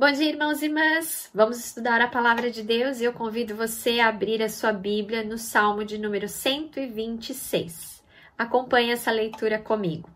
Bom 0.00 0.12
dia, 0.12 0.28
irmãos 0.28 0.62
e 0.62 0.66
irmãs! 0.66 1.28
Vamos 1.34 1.58
estudar 1.58 2.00
a 2.00 2.06
palavra 2.06 2.52
de 2.52 2.62
Deus 2.62 3.00
e 3.00 3.04
eu 3.04 3.12
convido 3.12 3.56
você 3.56 3.98
a 3.98 4.06
abrir 4.06 4.40
a 4.40 4.48
sua 4.48 4.72
Bíblia 4.72 5.24
no 5.24 5.36
Salmo 5.36 5.84
de 5.84 5.98
número 5.98 6.28
126. 6.28 8.00
Acompanhe 8.38 8.92
essa 8.92 9.10
leitura 9.10 9.58
comigo. 9.58 10.08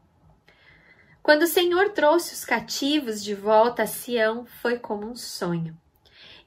Quando 1.21 1.42
o 1.42 1.48
Senhor 1.48 1.88
trouxe 1.88 2.32
os 2.32 2.45
cativos 2.45 3.24
de 3.24 3.34
volta 3.34 3.82
a 3.82 3.87
Sião, 3.88 4.46
foi 4.62 4.79
como 4.79 5.04
um 5.04 5.16
sonho. 5.16 5.77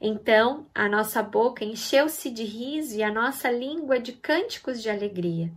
Então 0.00 0.64
a 0.74 0.88
nossa 0.88 1.22
boca 1.22 1.62
encheu-se 1.62 2.30
de 2.30 2.42
riso 2.42 2.96
e 2.96 3.02
a 3.02 3.12
nossa 3.12 3.50
língua 3.50 4.00
de 4.00 4.12
cânticos 4.12 4.80
de 4.82 4.88
alegria. 4.88 5.52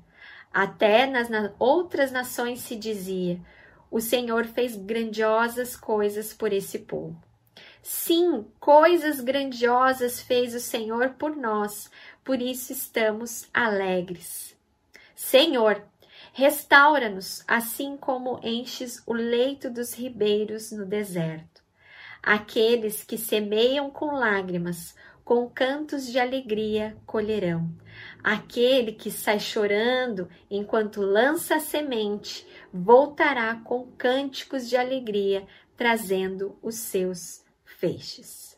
Até 0.53 1.05
nas 1.05 1.29
outras 1.57 2.11
nações 2.11 2.59
se 2.59 2.75
dizia: 2.75 3.39
O 3.89 4.01
Senhor 4.01 4.43
fez 4.47 4.75
grandiosas 4.75 5.77
coisas 5.77 6.33
por 6.33 6.51
esse 6.51 6.79
povo. 6.79 7.28
Sim, 7.81 8.45
coisas 8.59 9.21
grandiosas 9.21 10.21
fez 10.21 10.53
o 10.53 10.59
Senhor 10.59 11.11
por 11.11 11.35
nós, 11.35 11.89
por 12.23 12.41
isso 12.41 12.73
estamos 12.73 13.47
alegres. 13.53 14.55
Senhor, 15.15 15.83
restaura-nos, 16.33 17.43
assim 17.47 17.95
como 17.97 18.39
enches 18.43 19.01
o 19.07 19.13
leito 19.13 19.69
dos 19.69 19.93
ribeiros 19.93 20.71
no 20.71 20.85
deserto. 20.85 21.63
Aqueles 22.21 23.03
que 23.03 23.17
semeiam 23.17 23.89
com 23.89 24.11
lágrimas, 24.11 24.93
com 25.23 25.49
cantos 25.49 26.07
de 26.07 26.19
alegria 26.19 26.97
colherão. 27.05 27.69
Aquele 28.21 28.91
que 28.91 29.09
sai 29.09 29.39
chorando 29.39 30.27
enquanto 30.49 31.01
lança 31.01 31.55
a 31.55 31.59
semente, 31.59 32.45
voltará 32.73 33.55
com 33.55 33.87
cânticos 33.97 34.67
de 34.67 34.75
alegria, 34.75 35.47
trazendo 35.77 36.57
os 36.61 36.75
seus 36.75 37.43
feixes. 37.77 38.57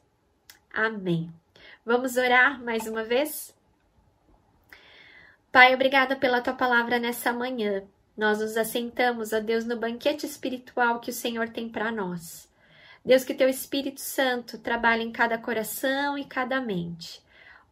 Amém. 0.73 1.31
Vamos 1.85 2.17
orar 2.17 2.63
mais 2.63 2.87
uma 2.87 3.03
vez? 3.03 3.55
Pai, 5.51 5.73
obrigada 5.73 6.15
pela 6.15 6.41
tua 6.41 6.53
palavra 6.53 6.97
nessa 6.97 7.33
manhã. 7.33 7.83
Nós 8.15 8.39
nos 8.39 8.55
assentamos, 8.55 9.33
ó 9.33 9.39
Deus, 9.39 9.65
no 9.65 9.77
banquete 9.77 10.25
espiritual 10.25 10.99
que 10.99 11.09
o 11.09 11.13
Senhor 11.13 11.49
tem 11.49 11.67
para 11.69 11.91
nós. 11.91 12.49
Deus, 13.03 13.23
que 13.23 13.33
teu 13.33 13.49
Espírito 13.49 13.99
Santo 13.99 14.59
trabalhe 14.59 15.03
em 15.03 15.11
cada 15.11 15.37
coração 15.37 16.17
e 16.17 16.23
cada 16.23 16.61
mente. 16.61 17.21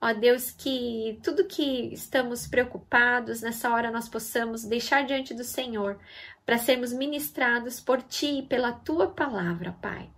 Ó 0.02 0.14
Deus, 0.14 0.52
que 0.52 1.20
tudo 1.24 1.46
que 1.46 1.94
estamos 1.94 2.48
preocupados 2.48 3.42
nessa 3.42 3.70
hora 3.70 3.92
nós 3.92 4.10
possamos 4.10 4.64
deixar 4.64 5.06
diante 5.06 5.34
do 5.34 5.44
Senhor 5.44 6.00
para 6.46 6.58
sermos 6.58 6.92
ministrados 6.92 7.80
por 7.80 8.02
ti 8.02 8.40
e 8.40 8.44
pela 8.44 8.72
tua 8.72 9.10
palavra, 9.10 9.76
Pai. 9.82 10.10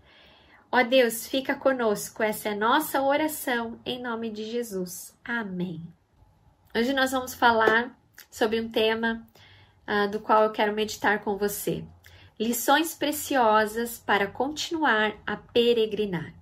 Ó 0.74 0.82
Deus, 0.84 1.28
fica 1.28 1.54
conosco, 1.54 2.24
essa 2.24 2.48
é 2.48 2.56
nossa 2.56 3.02
oração 3.02 3.78
em 3.86 4.02
nome 4.02 4.30
de 4.30 4.50
Jesus. 4.50 5.14
Amém. 5.22 5.82
Hoje 6.74 6.94
nós 6.94 7.12
vamos 7.12 7.34
falar 7.34 7.94
sobre 8.32 8.62
um 8.62 8.70
tema 8.70 9.28
uh, 9.86 10.10
do 10.10 10.22
qual 10.22 10.44
eu 10.44 10.52
quero 10.54 10.72
meditar 10.72 11.26
com 11.26 11.36
você. 11.36 11.84
Lições 12.40 12.96
preciosas 12.96 14.00
para 14.00 14.28
continuar 14.28 15.14
a 15.28 15.36
peregrinar. 15.36 16.34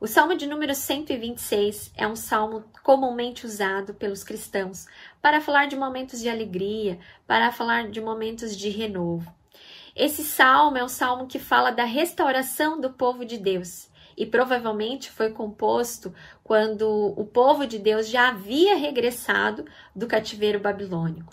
O 0.00 0.06
Salmo 0.06 0.34
de 0.34 0.46
número 0.46 0.74
126 0.74 1.92
é 1.94 2.08
um 2.08 2.16
salmo 2.16 2.64
comumente 2.82 3.44
usado 3.44 3.92
pelos 3.92 4.24
cristãos 4.24 4.86
para 5.20 5.38
falar 5.38 5.66
de 5.66 5.76
momentos 5.76 6.20
de 6.20 6.30
alegria, 6.30 6.98
para 7.26 7.52
falar 7.52 7.90
de 7.90 8.00
momentos 8.00 8.56
de 8.56 8.70
renovo. 8.70 9.30
Esse 9.96 10.22
salmo 10.22 10.76
é 10.76 10.84
um 10.84 10.88
salmo 10.88 11.26
que 11.26 11.38
fala 11.38 11.70
da 11.70 11.84
restauração 11.84 12.78
do 12.78 12.90
povo 12.90 13.24
de 13.24 13.38
Deus 13.38 13.88
e 14.14 14.26
provavelmente 14.26 15.10
foi 15.10 15.30
composto 15.30 16.14
quando 16.44 17.14
o 17.16 17.24
povo 17.24 17.66
de 17.66 17.78
Deus 17.78 18.06
já 18.06 18.28
havia 18.28 18.76
regressado 18.76 19.64
do 19.94 20.06
cativeiro 20.06 20.60
babilônico. 20.60 21.32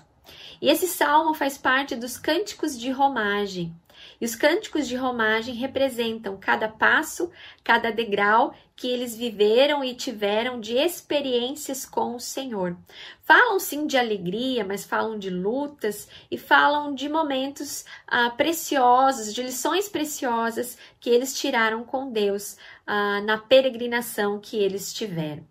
E 0.61 0.69
esse 0.69 0.87
salmo 0.87 1.33
faz 1.33 1.57
parte 1.57 1.93
dos 1.93 2.17
cânticos 2.17 2.79
de 2.79 2.89
romagem, 2.89 3.75
e 4.23 4.25
os 4.25 4.35
cânticos 4.35 4.87
de 4.87 4.95
romagem 4.95 5.53
representam 5.53 6.37
cada 6.39 6.69
passo, 6.69 7.29
cada 7.61 7.91
degrau 7.91 8.55
que 8.73 8.87
eles 8.87 9.17
viveram 9.17 9.83
e 9.83 9.93
tiveram 9.93 10.61
de 10.61 10.77
experiências 10.77 11.85
com 11.85 12.15
o 12.15 12.21
Senhor. 12.21 12.77
Falam 13.25 13.59
sim 13.59 13.85
de 13.85 13.97
alegria, 13.97 14.63
mas 14.63 14.85
falam 14.85 15.19
de 15.19 15.29
lutas 15.29 16.07
e 16.31 16.37
falam 16.37 16.95
de 16.95 17.09
momentos 17.09 17.83
ah, 18.07 18.29
preciosos, 18.29 19.33
de 19.33 19.43
lições 19.43 19.89
preciosas 19.89 20.77
que 21.01 21.09
eles 21.09 21.37
tiraram 21.37 21.83
com 21.83 22.09
Deus 22.09 22.55
ah, 22.87 23.19
na 23.25 23.37
peregrinação 23.37 24.39
que 24.39 24.55
eles 24.55 24.93
tiveram. 24.93 25.45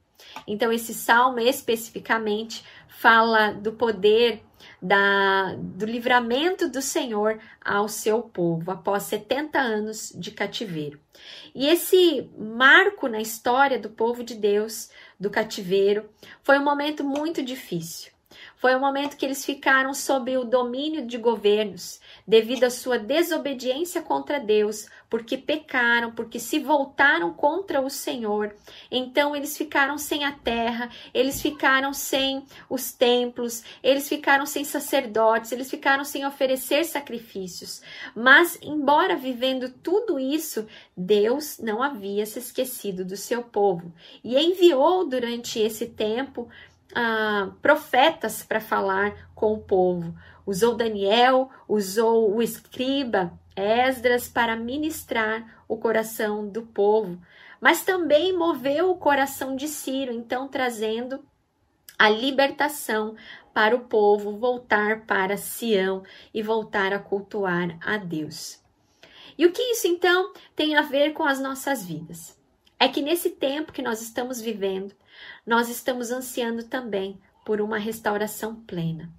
Então, 0.46 0.72
esse 0.72 0.94
salmo 0.94 1.40
especificamente 1.40 2.64
fala 2.88 3.52
do 3.52 3.72
poder 3.74 4.42
da, 4.82 5.54
do 5.56 5.86
livramento 5.86 6.68
do 6.68 6.82
Senhor 6.82 7.38
ao 7.64 7.88
seu 7.88 8.20
povo 8.20 8.72
após 8.72 9.04
70 9.04 9.58
anos 9.58 10.12
de 10.14 10.32
cativeiro. 10.32 10.98
E 11.54 11.68
esse 11.68 12.28
marco 12.36 13.06
na 13.06 13.20
história 13.20 13.78
do 13.78 13.88
povo 13.88 14.24
de 14.24 14.34
Deus, 14.34 14.90
do 15.20 15.30
cativeiro, 15.30 16.10
foi 16.42 16.58
um 16.58 16.64
momento 16.64 17.04
muito 17.04 17.42
difícil. 17.42 18.10
Foi 18.62 18.76
um 18.76 18.78
momento 18.78 19.16
que 19.16 19.26
eles 19.26 19.44
ficaram 19.44 19.92
sob 19.92 20.36
o 20.36 20.44
domínio 20.44 21.04
de 21.04 21.18
governos, 21.18 22.00
devido 22.24 22.62
à 22.62 22.70
sua 22.70 22.96
desobediência 22.96 24.00
contra 24.00 24.38
Deus, 24.38 24.86
porque 25.10 25.36
pecaram, 25.36 26.12
porque 26.12 26.38
se 26.38 26.60
voltaram 26.60 27.34
contra 27.34 27.80
o 27.80 27.90
Senhor. 27.90 28.54
Então 28.88 29.34
eles 29.34 29.56
ficaram 29.56 29.98
sem 29.98 30.24
a 30.24 30.30
terra, 30.30 30.88
eles 31.12 31.42
ficaram 31.42 31.92
sem 31.92 32.46
os 32.70 32.92
templos, 32.92 33.64
eles 33.82 34.08
ficaram 34.08 34.46
sem 34.46 34.64
sacerdotes, 34.64 35.50
eles 35.50 35.68
ficaram 35.68 36.04
sem 36.04 36.24
oferecer 36.24 36.84
sacrifícios. 36.84 37.82
Mas, 38.14 38.60
embora 38.62 39.16
vivendo 39.16 39.70
tudo 39.70 40.20
isso, 40.20 40.68
Deus 40.96 41.58
não 41.58 41.82
havia 41.82 42.24
se 42.24 42.38
esquecido 42.38 43.04
do 43.04 43.16
seu 43.16 43.42
povo 43.42 43.92
e 44.22 44.38
enviou 44.38 45.04
durante 45.04 45.58
esse 45.58 45.86
tempo 45.86 46.48
ah, 46.94 47.50
profetas 47.60 48.42
para 48.42 48.60
falar 48.60 49.30
com 49.34 49.52
o 49.52 49.62
povo. 49.62 50.14
Usou 50.46 50.74
Daniel, 50.74 51.50
usou 51.68 52.34
o 52.34 52.42
escriba 52.42 53.38
Esdras 53.56 54.28
para 54.28 54.56
ministrar 54.56 55.64
o 55.68 55.76
coração 55.76 56.48
do 56.48 56.62
povo, 56.62 57.20
mas 57.60 57.84
também 57.84 58.36
moveu 58.36 58.90
o 58.90 58.96
coração 58.96 59.54
de 59.54 59.68
Ciro, 59.68 60.12
então 60.12 60.48
trazendo 60.48 61.24
a 61.98 62.08
libertação 62.08 63.14
para 63.54 63.76
o 63.76 63.80
povo 63.80 64.36
voltar 64.36 65.06
para 65.06 65.36
Sião 65.36 66.02
e 66.32 66.42
voltar 66.42 66.92
a 66.92 66.98
cultuar 66.98 67.78
a 67.80 67.96
Deus. 67.96 68.60
E 69.36 69.46
o 69.46 69.52
que 69.52 69.62
isso 69.62 69.86
então 69.86 70.32
tem 70.56 70.74
a 70.74 70.82
ver 70.82 71.12
com 71.12 71.24
as 71.24 71.38
nossas 71.40 71.84
vidas? 71.86 72.38
É 72.78 72.88
que 72.88 73.00
nesse 73.00 73.30
tempo 73.30 73.72
que 73.72 73.82
nós 73.82 74.02
estamos 74.02 74.40
vivendo, 74.40 74.94
nós 75.46 75.68
estamos 75.68 76.10
ansiando 76.10 76.62
também 76.64 77.18
por 77.44 77.60
uma 77.60 77.78
restauração 77.78 78.54
plena. 78.54 79.12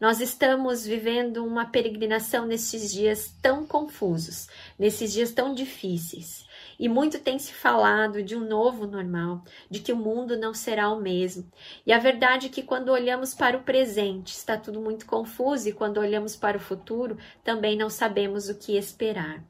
Nós 0.00 0.20
estamos 0.20 0.84
vivendo 0.84 1.44
uma 1.44 1.66
peregrinação 1.66 2.44
nesses 2.44 2.92
dias 2.92 3.32
tão 3.40 3.64
confusos, 3.64 4.48
nesses 4.76 5.12
dias 5.12 5.30
tão 5.30 5.54
difíceis. 5.54 6.44
E 6.78 6.88
muito 6.88 7.18
tem 7.18 7.38
se 7.38 7.52
falado 7.52 8.22
de 8.22 8.36
um 8.36 8.40
novo 8.40 8.86
normal, 8.86 9.42
de 9.70 9.80
que 9.80 9.92
o 9.92 9.96
mundo 9.96 10.36
não 10.36 10.52
será 10.52 10.88
o 10.90 11.00
mesmo. 11.00 11.50
E 11.86 11.92
a 11.92 11.98
verdade 11.98 12.46
é 12.46 12.50
que 12.50 12.62
quando 12.62 12.90
olhamos 12.90 13.34
para 13.34 13.56
o 13.56 13.62
presente, 13.62 14.32
está 14.32 14.56
tudo 14.56 14.80
muito 14.80 15.06
confuso, 15.06 15.68
e 15.68 15.72
quando 15.72 15.98
olhamos 15.98 16.36
para 16.36 16.56
o 16.56 16.60
futuro, 16.60 17.16
também 17.44 17.76
não 17.76 17.90
sabemos 17.90 18.48
o 18.48 18.54
que 18.54 18.76
esperar. 18.76 19.42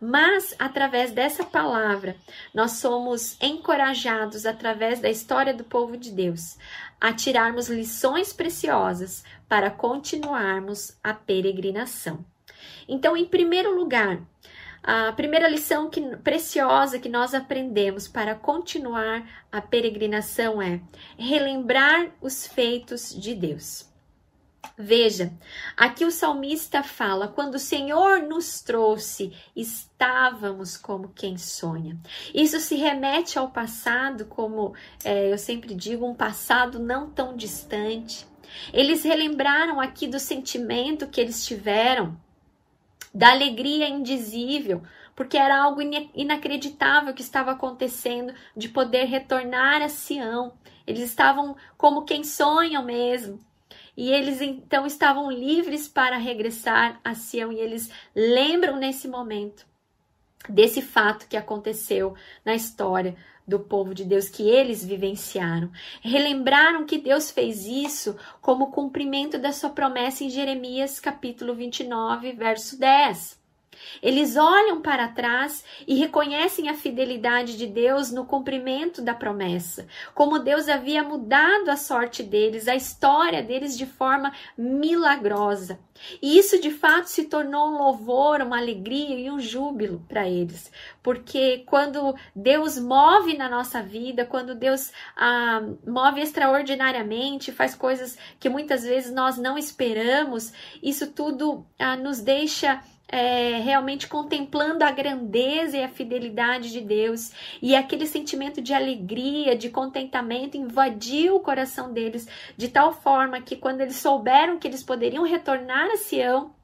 Mas 0.00 0.54
através 0.58 1.10
dessa 1.10 1.44
palavra, 1.44 2.16
nós 2.54 2.72
somos 2.72 3.36
encorajados 3.40 4.46
através 4.46 5.00
da 5.00 5.10
história 5.10 5.52
do 5.52 5.64
povo 5.64 5.96
de 5.96 6.12
Deus 6.12 6.56
a 7.00 7.12
tirarmos 7.12 7.68
lições 7.68 8.32
preciosas 8.32 9.22
para 9.48 9.70
continuarmos 9.70 10.96
a 11.02 11.12
peregrinação. 11.12 12.24
Então, 12.88 13.16
em 13.16 13.24
primeiro 13.24 13.74
lugar, 13.74 14.20
a 14.86 15.12
primeira 15.12 15.48
lição 15.48 15.90
que, 15.90 16.00
preciosa 16.18 17.00
que 17.00 17.08
nós 17.08 17.34
aprendemos 17.34 18.06
para 18.06 18.36
continuar 18.36 19.28
a 19.50 19.60
peregrinação 19.60 20.62
é 20.62 20.80
relembrar 21.18 22.12
os 22.20 22.46
feitos 22.46 23.12
de 23.12 23.34
Deus. 23.34 23.90
Veja, 24.78 25.32
aqui 25.76 26.04
o 26.04 26.10
salmista 26.10 26.84
fala: 26.84 27.26
quando 27.26 27.56
o 27.56 27.58
Senhor 27.58 28.20
nos 28.20 28.60
trouxe, 28.60 29.32
estávamos 29.56 30.76
como 30.76 31.08
quem 31.08 31.36
sonha. 31.36 31.98
Isso 32.32 32.60
se 32.60 32.76
remete 32.76 33.38
ao 33.38 33.50
passado, 33.50 34.26
como 34.26 34.72
é, 35.04 35.32
eu 35.32 35.38
sempre 35.38 35.74
digo, 35.74 36.06
um 36.06 36.14
passado 36.14 36.78
não 36.78 37.10
tão 37.10 37.36
distante. 37.36 38.24
Eles 38.72 39.02
relembraram 39.02 39.80
aqui 39.80 40.06
do 40.06 40.20
sentimento 40.20 41.08
que 41.08 41.20
eles 41.20 41.44
tiveram 41.44 42.16
da 43.16 43.30
alegria 43.30 43.88
indizível, 43.88 44.82
porque 45.14 45.38
era 45.38 45.62
algo 45.62 45.80
inacreditável 46.14 47.14
que 47.14 47.22
estava 47.22 47.52
acontecendo 47.52 48.34
de 48.54 48.68
poder 48.68 49.04
retornar 49.04 49.80
a 49.80 49.88
Sião. 49.88 50.52
Eles 50.86 51.02
estavam 51.02 51.56
como 51.78 52.04
quem 52.04 52.22
sonham 52.22 52.84
mesmo. 52.84 53.40
E 53.96 54.12
eles 54.12 54.42
então 54.42 54.84
estavam 54.84 55.30
livres 55.30 55.88
para 55.88 56.18
regressar 56.18 57.00
a 57.02 57.14
Sião 57.14 57.50
e 57.50 57.58
eles 57.58 57.90
lembram 58.14 58.76
nesse 58.76 59.08
momento 59.08 59.66
desse 60.46 60.82
fato 60.82 61.26
que 61.26 61.38
aconteceu 61.38 62.14
na 62.44 62.54
história 62.54 63.16
do 63.46 63.60
povo 63.60 63.94
de 63.94 64.04
Deus 64.04 64.28
que 64.28 64.48
eles 64.48 64.84
vivenciaram. 64.84 65.70
Relembraram 66.02 66.84
que 66.84 66.98
Deus 66.98 67.30
fez 67.30 67.64
isso 67.66 68.16
como 68.40 68.70
cumprimento 68.70 69.38
da 69.38 69.52
sua 69.52 69.70
promessa 69.70 70.24
em 70.24 70.30
Jeremias 70.30 70.98
capítulo 70.98 71.54
29, 71.54 72.32
verso 72.32 72.78
10. 72.78 73.45
Eles 74.02 74.36
olham 74.36 74.80
para 74.80 75.08
trás 75.08 75.64
e 75.86 75.94
reconhecem 75.94 76.68
a 76.68 76.74
fidelidade 76.74 77.56
de 77.56 77.66
Deus 77.66 78.10
no 78.10 78.24
cumprimento 78.24 79.02
da 79.02 79.14
promessa, 79.14 79.86
como 80.14 80.38
Deus 80.38 80.68
havia 80.68 81.02
mudado 81.02 81.70
a 81.70 81.76
sorte 81.76 82.22
deles, 82.22 82.68
a 82.68 82.74
história 82.74 83.42
deles 83.42 83.76
de 83.76 83.86
forma 83.86 84.32
milagrosa. 84.56 85.78
E 86.20 86.38
isso 86.38 86.60
de 86.60 86.70
fato 86.70 87.06
se 87.06 87.24
tornou 87.24 87.68
um 87.68 87.78
louvor, 87.78 88.40
uma 88.42 88.58
alegria 88.58 89.18
e 89.18 89.30
um 89.30 89.40
júbilo 89.40 90.04
para 90.08 90.28
eles, 90.28 90.70
porque 91.02 91.64
quando 91.66 92.14
Deus 92.34 92.78
move 92.78 93.36
na 93.36 93.48
nossa 93.48 93.82
vida, 93.82 94.24
quando 94.24 94.54
Deus 94.54 94.92
ah, 95.16 95.62
move 95.86 96.20
extraordinariamente, 96.20 97.52
faz 97.52 97.74
coisas 97.74 98.18
que 98.38 98.48
muitas 98.48 98.84
vezes 98.84 99.12
nós 99.12 99.38
não 99.38 99.56
esperamos, 99.56 100.52
isso 100.82 101.12
tudo 101.12 101.66
ah, 101.78 101.96
nos 101.96 102.20
deixa 102.20 102.82
é, 103.08 103.60
realmente 103.60 104.08
contemplando 104.08 104.82
a 104.82 104.90
grandeza 104.90 105.76
e 105.76 105.82
a 105.82 105.88
fidelidade 105.88 106.72
de 106.72 106.80
Deus, 106.80 107.32
e 107.62 107.76
aquele 107.76 108.06
sentimento 108.06 108.60
de 108.60 108.74
alegria, 108.74 109.56
de 109.56 109.70
contentamento 109.70 110.56
invadiu 110.56 111.36
o 111.36 111.40
coração 111.40 111.92
deles, 111.92 112.28
de 112.56 112.68
tal 112.68 112.92
forma 112.92 113.40
que 113.40 113.56
quando 113.56 113.80
eles 113.80 113.96
souberam 113.96 114.58
que 114.58 114.66
eles 114.66 114.82
poderiam 114.82 115.24
retornar 115.24 115.86
a 115.90 115.96
Sião, 115.96 116.55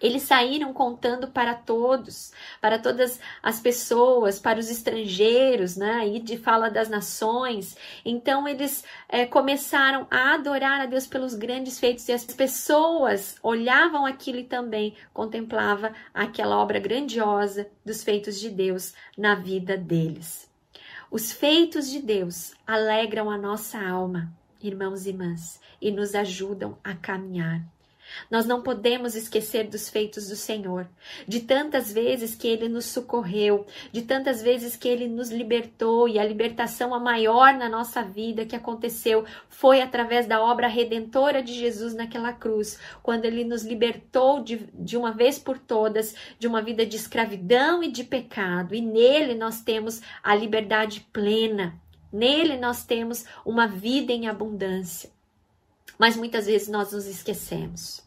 eles 0.00 0.22
saíram 0.22 0.72
contando 0.72 1.28
para 1.28 1.54
todos, 1.54 2.32
para 2.60 2.78
todas 2.78 3.18
as 3.42 3.60
pessoas, 3.60 4.38
para 4.38 4.58
os 4.58 4.70
estrangeiros, 4.70 5.76
né? 5.76 6.06
E 6.06 6.20
de 6.20 6.36
fala 6.36 6.70
das 6.70 6.88
nações. 6.88 7.76
Então 8.04 8.46
eles 8.46 8.84
é, 9.08 9.26
começaram 9.26 10.06
a 10.10 10.34
adorar 10.34 10.80
a 10.80 10.86
Deus 10.86 11.06
pelos 11.06 11.34
grandes 11.34 11.78
feitos 11.80 12.08
e 12.08 12.12
as 12.12 12.24
pessoas 12.24 13.36
olhavam 13.42 14.06
aquilo 14.06 14.38
e 14.38 14.44
também 14.44 14.94
contemplava 15.12 15.92
aquela 16.14 16.56
obra 16.58 16.78
grandiosa 16.78 17.68
dos 17.84 18.04
feitos 18.04 18.38
de 18.38 18.50
Deus 18.50 18.94
na 19.16 19.34
vida 19.34 19.76
deles. 19.76 20.48
Os 21.10 21.32
feitos 21.32 21.90
de 21.90 22.00
Deus 22.00 22.54
alegram 22.66 23.30
a 23.30 23.38
nossa 23.38 23.80
alma, 23.80 24.30
irmãos 24.62 25.06
e 25.06 25.08
irmãs, 25.08 25.60
e 25.80 25.90
nos 25.90 26.14
ajudam 26.14 26.78
a 26.84 26.94
caminhar. 26.94 27.62
Nós 28.30 28.46
não 28.46 28.62
podemos 28.62 29.14
esquecer 29.14 29.68
dos 29.68 29.88
feitos 29.88 30.28
do 30.28 30.36
Senhor, 30.36 30.88
de 31.26 31.40
tantas 31.40 31.92
vezes 31.92 32.34
que 32.34 32.46
Ele 32.46 32.68
nos 32.68 32.86
socorreu, 32.86 33.66
de 33.92 34.02
tantas 34.02 34.42
vezes 34.42 34.76
que 34.76 34.88
Ele 34.88 35.08
nos 35.08 35.30
libertou, 35.30 36.08
e 36.08 36.18
a 36.18 36.24
libertação 36.24 36.94
a 36.94 37.00
maior 37.00 37.54
na 37.54 37.68
nossa 37.68 38.02
vida 38.02 38.44
que 38.44 38.56
aconteceu 38.56 39.24
foi 39.48 39.80
através 39.80 40.26
da 40.26 40.42
obra 40.42 40.68
redentora 40.68 41.42
de 41.42 41.54
Jesus 41.54 41.94
naquela 41.94 42.32
cruz, 42.32 42.78
quando 43.02 43.24
Ele 43.24 43.44
nos 43.44 43.62
libertou 43.64 44.42
de, 44.42 44.68
de 44.74 44.96
uma 44.96 45.12
vez 45.12 45.38
por 45.38 45.58
todas 45.58 46.14
de 46.38 46.46
uma 46.46 46.62
vida 46.62 46.84
de 46.84 46.96
escravidão 46.96 47.82
e 47.82 47.90
de 47.90 48.04
pecado, 48.04 48.74
e 48.74 48.80
nele 48.80 49.34
nós 49.34 49.60
temos 49.60 50.00
a 50.22 50.34
liberdade 50.34 51.06
plena, 51.12 51.74
nele 52.12 52.56
nós 52.56 52.84
temos 52.84 53.24
uma 53.44 53.66
vida 53.66 54.12
em 54.12 54.28
abundância 54.28 55.17
mas 55.98 56.16
muitas 56.16 56.46
vezes 56.46 56.68
nós 56.68 56.92
nos 56.92 57.06
esquecemos. 57.06 58.02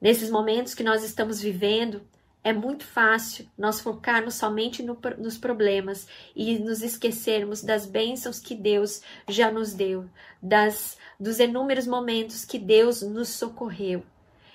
Nesses 0.00 0.30
momentos 0.30 0.74
que 0.74 0.84
nós 0.84 1.02
estamos 1.02 1.40
vivendo, 1.40 2.02
é 2.42 2.52
muito 2.52 2.84
fácil 2.84 3.48
nós 3.58 3.80
focarmos 3.80 4.34
somente 4.34 4.82
no, 4.82 4.98
nos 5.18 5.36
problemas 5.36 6.06
e 6.34 6.58
nos 6.58 6.82
esquecermos 6.82 7.62
das 7.62 7.84
bênçãos 7.84 8.38
que 8.38 8.54
Deus 8.54 9.02
já 9.28 9.50
nos 9.50 9.74
deu, 9.74 10.08
das, 10.42 10.96
dos 11.18 11.40
inúmeros 11.40 11.86
momentos 11.86 12.44
que 12.44 12.58
Deus 12.58 13.02
nos 13.02 13.28
socorreu. 13.28 14.04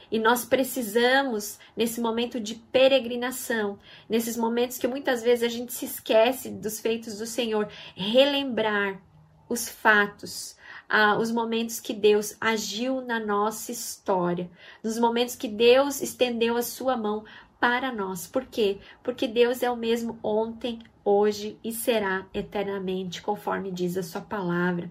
E 0.09 0.19
nós 0.19 0.45
precisamos, 0.45 1.57
nesse 1.75 1.99
momento 1.99 2.39
de 2.39 2.55
peregrinação, 2.55 3.79
nesses 4.07 4.37
momentos 4.37 4.77
que 4.77 4.87
muitas 4.87 5.23
vezes 5.23 5.43
a 5.43 5.47
gente 5.47 5.73
se 5.73 5.85
esquece 5.85 6.51
dos 6.51 6.79
feitos 6.79 7.17
do 7.17 7.25
Senhor, 7.25 7.67
relembrar 7.95 9.01
os 9.49 9.67
fatos, 9.67 10.55
ah, 10.95 11.17
os 11.17 11.31
momentos 11.31 11.79
que 11.79 11.91
Deus 11.91 12.37
agiu 12.39 13.01
na 13.01 13.19
nossa 13.19 13.71
história, 13.71 14.47
nos 14.83 14.99
momentos 14.99 15.35
que 15.35 15.47
Deus 15.47 16.03
estendeu 16.03 16.55
a 16.55 16.61
sua 16.61 16.95
mão 16.95 17.25
para 17.59 17.91
nós. 17.91 18.27
Por 18.27 18.45
quê? 18.45 18.77
Porque 19.01 19.27
Deus 19.27 19.63
é 19.63 19.71
o 19.71 19.75
mesmo 19.75 20.19
ontem, 20.21 20.77
hoje 21.03 21.57
e 21.63 21.71
será 21.71 22.27
eternamente, 22.31 23.23
conforme 23.23 23.71
diz 23.71 23.97
a 23.97 24.03
sua 24.03 24.21
palavra. 24.21 24.87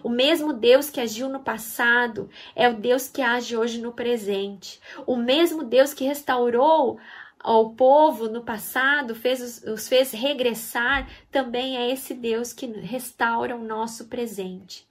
O 0.00 0.08
mesmo 0.08 0.52
Deus 0.52 0.90
que 0.90 1.00
agiu 1.00 1.28
no 1.28 1.40
passado 1.40 2.30
é 2.54 2.68
o 2.68 2.76
Deus 2.76 3.08
que 3.08 3.20
age 3.20 3.56
hoje 3.56 3.80
no 3.80 3.92
presente. 3.92 4.80
O 5.04 5.16
mesmo 5.16 5.64
Deus 5.64 5.92
que 5.92 6.04
restaurou 6.04 7.00
ao 7.40 7.70
povo 7.70 8.28
no 8.28 8.44
passado, 8.44 9.12
fez 9.16 9.40
os, 9.40 9.64
os 9.64 9.88
fez 9.88 10.12
regressar, 10.12 11.10
também 11.32 11.76
é 11.76 11.90
esse 11.90 12.14
Deus 12.14 12.52
que 12.52 12.66
restaura 12.66 13.56
o 13.56 13.64
nosso 13.64 14.04
presente. 14.06 14.86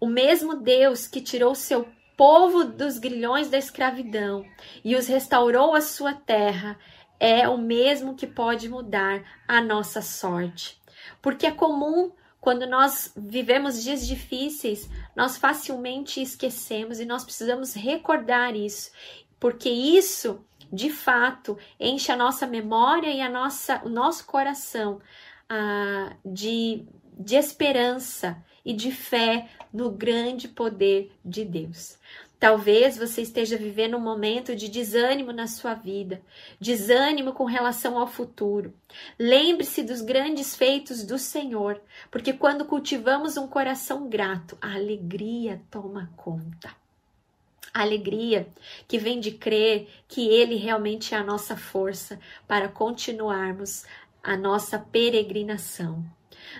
O 0.00 0.06
mesmo 0.06 0.56
Deus 0.56 1.06
que 1.06 1.20
tirou 1.20 1.54
seu 1.54 1.88
povo 2.16 2.64
dos 2.64 2.98
grilhões 2.98 3.48
da 3.48 3.58
escravidão 3.58 4.44
e 4.84 4.96
os 4.96 5.06
restaurou 5.06 5.74
à 5.74 5.80
sua 5.80 6.14
terra 6.14 6.78
é 7.20 7.48
o 7.48 7.58
mesmo 7.58 8.14
que 8.14 8.26
pode 8.26 8.68
mudar 8.68 9.22
a 9.46 9.60
nossa 9.60 10.02
sorte. 10.02 10.80
Porque 11.20 11.46
é 11.46 11.50
comum 11.50 12.12
quando 12.40 12.66
nós 12.66 13.12
vivemos 13.16 13.82
dias 13.82 14.06
difíceis, 14.06 14.88
nós 15.16 15.36
facilmente 15.36 16.22
esquecemos 16.22 17.00
e 17.00 17.04
nós 17.04 17.24
precisamos 17.24 17.74
recordar 17.74 18.54
isso, 18.54 18.92
porque 19.40 19.68
isso, 19.68 20.44
de 20.72 20.90
fato, 20.90 21.58
enche 21.80 22.12
a 22.12 22.16
nossa 22.16 22.46
memória 22.46 23.10
e 23.10 23.20
a 23.20 23.28
nossa, 23.28 23.82
o 23.84 23.88
nosso 23.88 24.26
coração 24.26 25.00
ah, 25.48 26.14
de, 26.24 26.86
de 27.18 27.34
esperança 27.34 28.40
e 28.66 28.74
de 28.74 28.90
fé 28.90 29.48
no 29.72 29.90
grande 29.90 30.48
poder 30.48 31.12
de 31.24 31.44
Deus. 31.44 31.96
Talvez 32.38 32.98
você 32.98 33.22
esteja 33.22 33.56
vivendo 33.56 33.96
um 33.96 34.00
momento 34.00 34.54
de 34.54 34.68
desânimo 34.68 35.32
na 35.32 35.46
sua 35.46 35.72
vida, 35.72 36.20
desânimo 36.60 37.32
com 37.32 37.44
relação 37.44 37.96
ao 37.96 38.06
futuro. 38.06 38.74
Lembre-se 39.18 39.82
dos 39.82 40.02
grandes 40.02 40.54
feitos 40.54 41.02
do 41.02 41.18
Senhor, 41.18 41.80
porque 42.10 42.34
quando 42.34 42.66
cultivamos 42.66 43.38
um 43.38 43.48
coração 43.48 44.06
grato, 44.06 44.58
a 44.60 44.74
alegria 44.74 45.62
toma 45.70 46.12
conta. 46.14 46.70
A 47.72 47.82
alegria 47.82 48.48
que 48.86 48.98
vem 48.98 49.18
de 49.18 49.30
crer 49.30 49.88
que 50.06 50.28
Ele 50.28 50.56
realmente 50.56 51.14
é 51.14 51.18
a 51.18 51.24
nossa 51.24 51.56
força 51.56 52.18
para 52.46 52.68
continuarmos 52.68 53.84
a 54.22 54.36
nossa 54.36 54.78
peregrinação. 54.78 56.04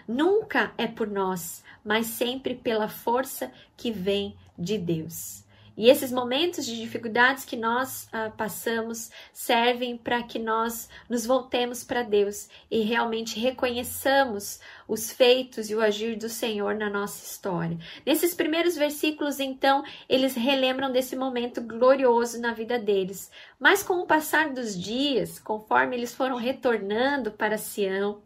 Nunca 0.07 0.73
é 0.77 0.87
por 0.87 1.09
nós, 1.09 1.65
mas 1.85 2.07
sempre 2.07 2.55
pela 2.55 2.89
força 2.89 3.51
que 3.77 3.91
vem 3.91 4.37
de 4.59 4.79
Deus. 4.79 5.47
E 5.77 5.91
esses 5.91 6.11
momentos 6.11 6.65
de 6.65 6.75
dificuldades 6.75 7.45
que 7.45 7.55
nós 7.55 8.09
ah, 8.11 8.31
passamos 8.31 9.11
servem 9.31 9.97
para 9.99 10.23
que 10.23 10.39
nós 10.39 10.89
nos 11.09 11.27
voltemos 11.27 11.85
para 11.85 12.03
Deus 12.03 12.49
e 12.71 12.81
realmente 12.81 13.39
reconheçamos 13.39 14.59
os 14.89 15.13
feitos 15.13 15.69
e 15.69 15.75
o 15.75 15.83
agir 15.83 16.17
do 16.17 16.31
Senhor 16.31 16.75
na 16.75 16.89
nossa 16.89 17.23
história. 17.23 17.77
Nesses 18.07 18.33
primeiros 18.33 18.75
versículos, 18.75 19.39
então, 19.39 19.85
eles 20.09 20.35
relembram 20.35 20.91
desse 20.91 21.15
momento 21.15 21.61
glorioso 21.61 22.41
na 22.41 22.55
vida 22.55 22.79
deles. 22.79 23.31
Mas 23.61 23.83
com 23.83 23.99
o 23.99 24.07
passar 24.07 24.55
dos 24.55 24.81
dias, 24.81 25.39
conforme 25.39 25.95
eles 25.95 26.15
foram 26.15 26.37
retornando 26.37 27.31
para 27.33 27.59
Sião, 27.59 28.23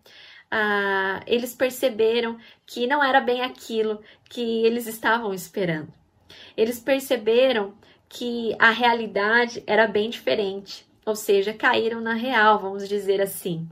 ah, 0.51 1.21
eles 1.27 1.55
perceberam 1.55 2.39
que 2.67 2.87
não 2.87 3.03
era 3.03 3.21
bem 3.21 3.43
aquilo 3.43 4.03
que 4.29 4.65
eles 4.65 4.87
estavam 4.87 5.33
esperando. 5.33 5.93
Eles 6.57 6.81
perceberam 6.81 7.75
que 8.09 8.55
a 8.59 8.71
realidade 8.71 9.63
era 9.67 9.87
bem 9.87 10.11
diferente, 10.11 10.87
ou 11.07 11.15
seja, 11.15 11.55
caíram 11.55 12.01
na 12.01 12.15
real, 12.15 12.59
vamos 12.59 12.89
dizer 12.89 13.21
assim. 13.21 13.69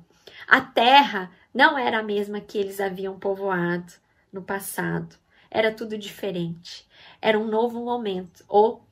A 0.46 0.60
terra 0.60 1.30
não 1.52 1.76
era 1.76 1.98
a 1.98 2.02
mesma 2.02 2.40
que 2.40 2.56
eles 2.56 2.80
haviam 2.80 3.18
povoado 3.18 3.92
no 4.32 4.42
passado, 4.42 5.16
era 5.50 5.72
tudo 5.72 5.98
diferente. 5.98 6.86
Era 7.20 7.38
um 7.38 7.46
novo 7.46 7.84
momento, 7.84 8.44
ou 8.48 8.86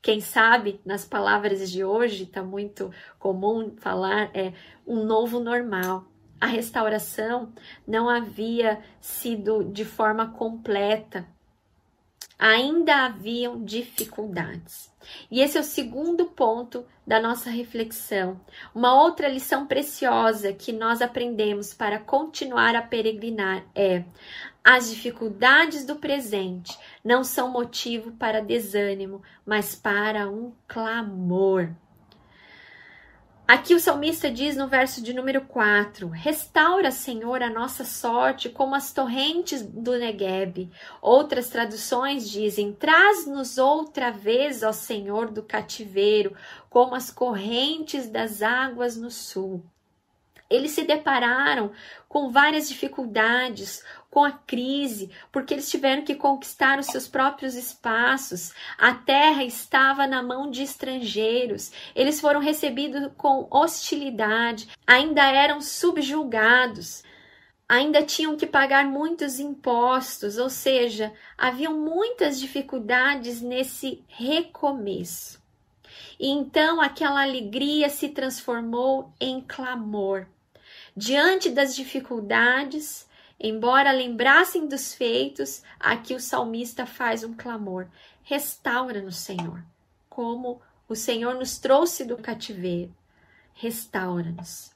quem 0.00 0.20
sabe, 0.20 0.80
nas 0.84 1.04
palavras 1.04 1.70
de 1.70 1.84
hoje, 1.84 2.24
está 2.24 2.42
muito 2.42 2.92
comum 3.18 3.74
falar, 3.78 4.30
é 4.34 4.52
um 4.86 5.04
novo 5.04 5.38
normal. 5.38 6.04
A 6.42 6.46
restauração 6.46 7.52
não 7.86 8.08
havia 8.08 8.82
sido 9.00 9.62
de 9.62 9.84
forma 9.84 10.32
completa, 10.32 11.24
ainda 12.36 13.04
haviam 13.04 13.64
dificuldades. 13.64 14.92
E 15.30 15.40
esse 15.40 15.56
é 15.56 15.60
o 15.60 15.64
segundo 15.64 16.24
ponto 16.24 16.84
da 17.06 17.20
nossa 17.20 17.48
reflexão. 17.48 18.40
Uma 18.74 19.00
outra 19.00 19.28
lição 19.28 19.68
preciosa 19.68 20.52
que 20.52 20.72
nós 20.72 21.00
aprendemos 21.00 21.72
para 21.72 22.00
continuar 22.00 22.74
a 22.74 22.82
peregrinar 22.82 23.64
é: 23.72 24.02
as 24.64 24.90
dificuldades 24.90 25.86
do 25.86 25.94
presente 25.94 26.76
não 27.04 27.22
são 27.22 27.52
motivo 27.52 28.10
para 28.14 28.42
desânimo, 28.42 29.22
mas 29.46 29.76
para 29.76 30.28
um 30.28 30.52
clamor. 30.66 31.70
Aqui 33.46 33.74
o 33.74 33.80
salmista 33.80 34.30
diz 34.30 34.56
no 34.56 34.68
verso 34.68 35.02
de 35.02 35.12
número 35.12 35.42
4: 35.42 36.08
Restaura, 36.08 36.90
Senhor, 36.90 37.42
a 37.42 37.50
nossa 37.50 37.84
sorte 37.84 38.48
como 38.48 38.74
as 38.74 38.92
torrentes 38.92 39.62
do 39.62 39.98
Negueb. 39.98 40.70
Outras 41.02 41.48
traduções 41.48 42.30
dizem: 42.30 42.72
Traz-nos 42.72 43.58
outra 43.58 44.10
vez, 44.10 44.62
ó 44.62 44.72
Senhor, 44.72 45.30
do 45.30 45.42
cativeiro, 45.42 46.34
como 46.70 46.94
as 46.94 47.10
correntes 47.10 48.08
das 48.08 48.42
águas 48.42 48.96
no 48.96 49.10
sul. 49.10 49.62
Eles 50.52 50.72
se 50.72 50.84
depararam 50.84 51.72
com 52.08 52.30
várias 52.30 52.68
dificuldades, 52.68 53.82
com 54.10 54.22
a 54.22 54.30
crise, 54.30 55.10
porque 55.32 55.54
eles 55.54 55.70
tiveram 55.70 56.04
que 56.04 56.14
conquistar 56.14 56.78
os 56.78 56.86
seus 56.86 57.08
próprios 57.08 57.54
espaços. 57.54 58.52
A 58.76 58.92
terra 58.92 59.42
estava 59.42 60.06
na 60.06 60.22
mão 60.22 60.50
de 60.50 60.62
estrangeiros. 60.62 61.72
Eles 61.94 62.20
foram 62.20 62.38
recebidos 62.38 63.10
com 63.16 63.48
hostilidade, 63.50 64.68
ainda 64.86 65.22
eram 65.22 65.62
subjugados. 65.62 67.02
Ainda 67.66 68.02
tinham 68.02 68.36
que 68.36 68.46
pagar 68.46 68.84
muitos 68.84 69.40
impostos, 69.40 70.36
ou 70.36 70.50
seja, 70.50 71.10
haviam 71.38 71.80
muitas 71.80 72.38
dificuldades 72.38 73.40
nesse 73.40 74.04
recomeço. 74.08 75.40
E 76.20 76.28
então 76.28 76.82
aquela 76.82 77.22
alegria 77.22 77.88
se 77.88 78.10
transformou 78.10 79.14
em 79.18 79.40
clamor. 79.40 80.26
Diante 80.96 81.48
das 81.48 81.74
dificuldades, 81.74 83.08
embora 83.40 83.90
lembrassem 83.92 84.66
dos 84.66 84.92
feitos, 84.92 85.62
aqui 85.80 86.14
o 86.14 86.20
salmista 86.20 86.84
faz 86.84 87.24
um 87.24 87.32
clamor: 87.34 87.88
restaura-nos, 88.22 89.16
Senhor, 89.16 89.64
como 90.08 90.60
o 90.86 90.94
Senhor 90.94 91.34
nos 91.34 91.58
trouxe 91.58 92.04
do 92.04 92.18
cativeiro. 92.18 92.94
Restaura-nos. 93.54 94.70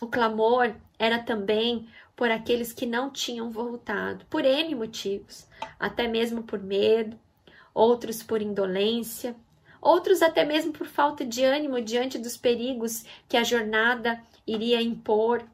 O 0.00 0.06
clamor 0.06 0.74
era 0.98 1.18
também 1.18 1.88
por 2.14 2.30
aqueles 2.30 2.72
que 2.72 2.86
não 2.86 3.10
tinham 3.10 3.50
voltado, 3.50 4.24
por 4.26 4.44
N 4.44 4.74
motivos, 4.74 5.48
até 5.78 6.06
mesmo 6.06 6.42
por 6.44 6.62
medo, 6.62 7.18
outros 7.74 8.22
por 8.22 8.40
indolência, 8.40 9.34
outros 9.80 10.22
até 10.22 10.44
mesmo 10.44 10.72
por 10.72 10.86
falta 10.86 11.24
de 11.24 11.44
ânimo 11.44 11.80
diante 11.80 12.18
dos 12.18 12.36
perigos 12.36 13.04
que 13.28 13.36
a 13.36 13.44
jornada 13.44 14.20
iria 14.46 14.82
impor. 14.82 15.44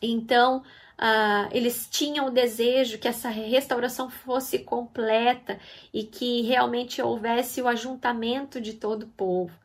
Então, 0.00 0.58
uh, 0.58 1.48
eles 1.52 1.88
tinham 1.90 2.26
o 2.26 2.30
desejo 2.30 2.98
que 2.98 3.08
essa 3.08 3.28
restauração 3.28 4.10
fosse 4.10 4.58
completa 4.60 5.58
e 5.92 6.04
que 6.04 6.42
realmente 6.42 7.00
houvesse 7.00 7.62
o 7.62 7.68
ajuntamento 7.68 8.60
de 8.60 8.74
todo 8.74 9.04
o 9.04 9.08
povo. 9.08 9.56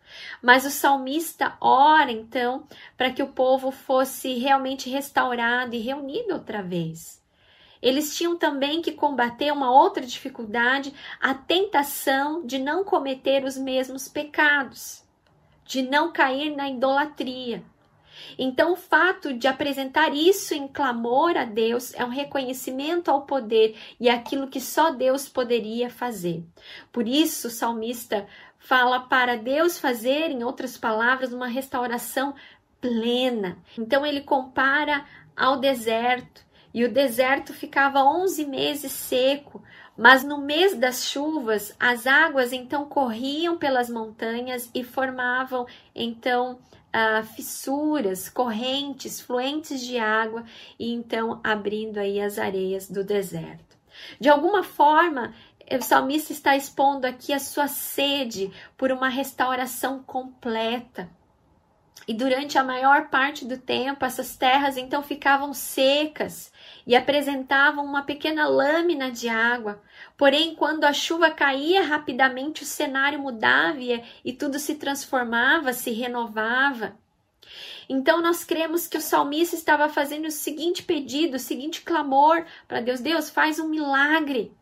Mas 0.42 0.66
o 0.66 0.70
salmista 0.70 1.58
ora 1.60 2.12
então 2.12 2.68
para 2.96 3.12
que 3.12 3.22
o 3.22 3.34
povo 3.34 3.72
fosse 3.72 4.34
realmente 4.36 4.90
restaurado 4.90 5.76
e 5.76 5.80
reunido 5.80 6.34
outra 6.34 6.62
vez. 6.62 7.22
Eles 7.82 8.16
tinham 8.16 8.38
também 8.38 8.82
que 8.82 8.92
combater 8.92 9.52
uma 9.52 9.72
outra 9.72 10.06
dificuldade, 10.06 10.94
a 11.20 11.34
tentação 11.34 12.46
de 12.46 12.58
não 12.58 12.84
cometer 12.84 13.44
os 13.44 13.58
mesmos 13.58 14.08
pecados, 14.08 15.04
de 15.66 15.82
não 15.82 16.12
cair 16.12 16.56
na 16.56 16.70
idolatria. 16.70 17.64
Então, 18.38 18.74
o 18.74 18.76
fato 18.76 19.34
de 19.34 19.48
apresentar 19.48 20.14
isso 20.14 20.54
em 20.54 20.68
clamor 20.68 21.38
a 21.38 21.46
Deus 21.46 21.94
é 21.94 22.04
um 22.04 22.10
reconhecimento 22.10 23.10
ao 23.10 23.24
poder 23.24 23.76
e 24.00 24.10
aquilo 24.10 24.48
que 24.48 24.60
só 24.60 24.92
Deus 24.92 25.28
poderia 25.28 25.90
fazer. 25.90 26.44
Por 26.92 27.08
isso, 27.08 27.48
o 27.48 27.52
salmista 27.52 28.28
fala 28.58 29.00
para 29.02 29.38
Deus 29.38 29.80
fazer, 29.80 30.32
em 30.32 30.44
outras 30.44 30.78
palavras, 30.78 31.32
uma 31.32 31.48
restauração 31.48 32.34
plena. 32.82 33.58
Então, 33.78 34.06
ele 34.06 34.22
compara 34.22 35.06
ao 35.36 35.58
deserto. 35.58 36.47
E 36.78 36.86
o 36.86 36.92
deserto 36.94 37.56
ficava 37.56 38.04
11 38.04 38.46
meses 38.46 38.92
seco, 38.92 39.64
mas 39.98 40.24
no 40.24 40.38
mês 40.38 40.76
das 40.76 41.06
chuvas, 41.06 41.76
as 41.80 42.06
águas 42.06 42.54
então 42.54 42.86
corriam 42.86 43.58
pelas 43.58 43.90
montanhas 43.90 44.70
e 44.76 44.84
formavam 44.84 45.66
então 45.96 46.60
uh, 46.94 47.26
fissuras, 47.34 48.30
correntes, 48.30 49.20
fluentes 49.20 49.82
de 49.82 49.98
água 49.98 50.46
e 50.78 50.94
então 50.94 51.42
abrindo 51.44 51.98
aí 51.98 52.22
as 52.22 52.38
areias 52.38 52.88
do 52.88 53.04
deserto. 53.04 53.76
De 54.20 54.30
alguma 54.30 54.62
forma, 54.62 55.34
o 55.72 55.82
salmista 55.82 56.32
está 56.32 56.56
expondo 56.56 57.08
aqui 57.08 57.34
a 57.34 57.40
sua 57.40 57.68
sede 57.68 58.52
por 58.78 58.92
uma 58.92 59.10
restauração 59.10 60.04
completa. 60.04 61.10
E 62.08 62.14
durante 62.14 62.58
a 62.58 62.64
maior 62.64 63.10
parte 63.10 63.44
do 63.44 63.58
tempo, 63.58 64.06
essas 64.06 64.38
terras 64.38 64.78
então 64.78 65.04
ficavam 65.04 65.54
secas 65.54 66.54
e 66.86 66.96
apresentavam 66.96 67.84
uma 67.84 68.04
pequena 68.04 68.48
lâmina 68.48 69.12
de 69.12 69.28
água. 69.28 69.84
Porém, 70.16 70.56
quando 70.56 70.86
a 70.86 70.94
chuva 70.94 71.30
caía 71.30 71.84
rapidamente, 71.84 72.64
o 72.64 72.66
cenário 72.66 73.20
mudava 73.20 73.80
e 74.24 74.32
tudo 74.32 74.58
se 74.58 74.76
transformava, 74.76 75.74
se 75.74 75.92
renovava. 75.92 76.98
Então, 77.90 78.22
nós 78.22 78.46
cremos 78.46 78.88
que 78.88 78.98
o 78.98 79.02
salmista 79.02 79.56
estava 79.56 79.90
fazendo 79.90 80.28
o 80.28 80.32
seguinte 80.32 80.84
pedido, 80.84 81.36
o 81.36 81.40
seguinte 81.40 81.82
clamor 81.82 82.46
para 82.70 82.80
Deus: 82.80 83.02
Deus, 83.02 83.30
faz 83.30 83.60
um 83.60 83.68
milagre, 83.68 84.54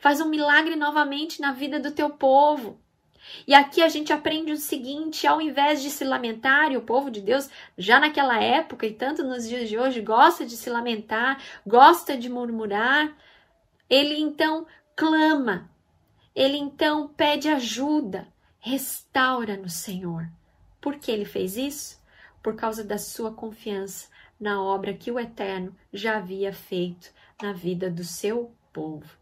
faz 0.00 0.20
um 0.20 0.28
milagre 0.28 0.76
novamente 0.76 1.40
na 1.40 1.52
vida 1.52 1.80
do 1.80 1.92
teu 1.92 2.10
povo. 2.10 2.78
E 3.46 3.54
aqui 3.54 3.82
a 3.82 3.88
gente 3.88 4.12
aprende 4.12 4.52
o 4.52 4.56
seguinte: 4.56 5.26
ao 5.26 5.40
invés 5.40 5.82
de 5.82 5.90
se 5.90 6.04
lamentar, 6.04 6.72
e 6.72 6.76
o 6.76 6.82
povo 6.82 7.10
de 7.10 7.20
Deus, 7.20 7.48
já 7.76 8.00
naquela 8.00 8.42
época 8.42 8.86
e 8.86 8.94
tanto 8.94 9.22
nos 9.22 9.48
dias 9.48 9.68
de 9.68 9.78
hoje, 9.78 10.00
gosta 10.00 10.44
de 10.44 10.56
se 10.56 10.70
lamentar, 10.70 11.42
gosta 11.66 12.16
de 12.16 12.28
murmurar, 12.28 13.16
ele 13.88 14.18
então 14.18 14.66
clama, 14.96 15.70
ele 16.34 16.56
então 16.56 17.08
pede 17.08 17.48
ajuda, 17.48 18.28
restaura 18.58 19.56
no 19.56 19.68
Senhor. 19.68 20.28
Por 20.80 20.96
que 20.96 21.10
ele 21.10 21.24
fez 21.24 21.56
isso? 21.56 22.00
Por 22.42 22.56
causa 22.56 22.82
da 22.82 22.96
sua 22.96 23.32
confiança 23.32 24.08
na 24.38 24.62
obra 24.62 24.94
que 24.94 25.10
o 25.10 25.18
Eterno 25.18 25.76
já 25.92 26.16
havia 26.16 26.52
feito 26.52 27.12
na 27.42 27.52
vida 27.52 27.90
do 27.90 28.02
seu 28.02 28.54
povo. 28.72 29.20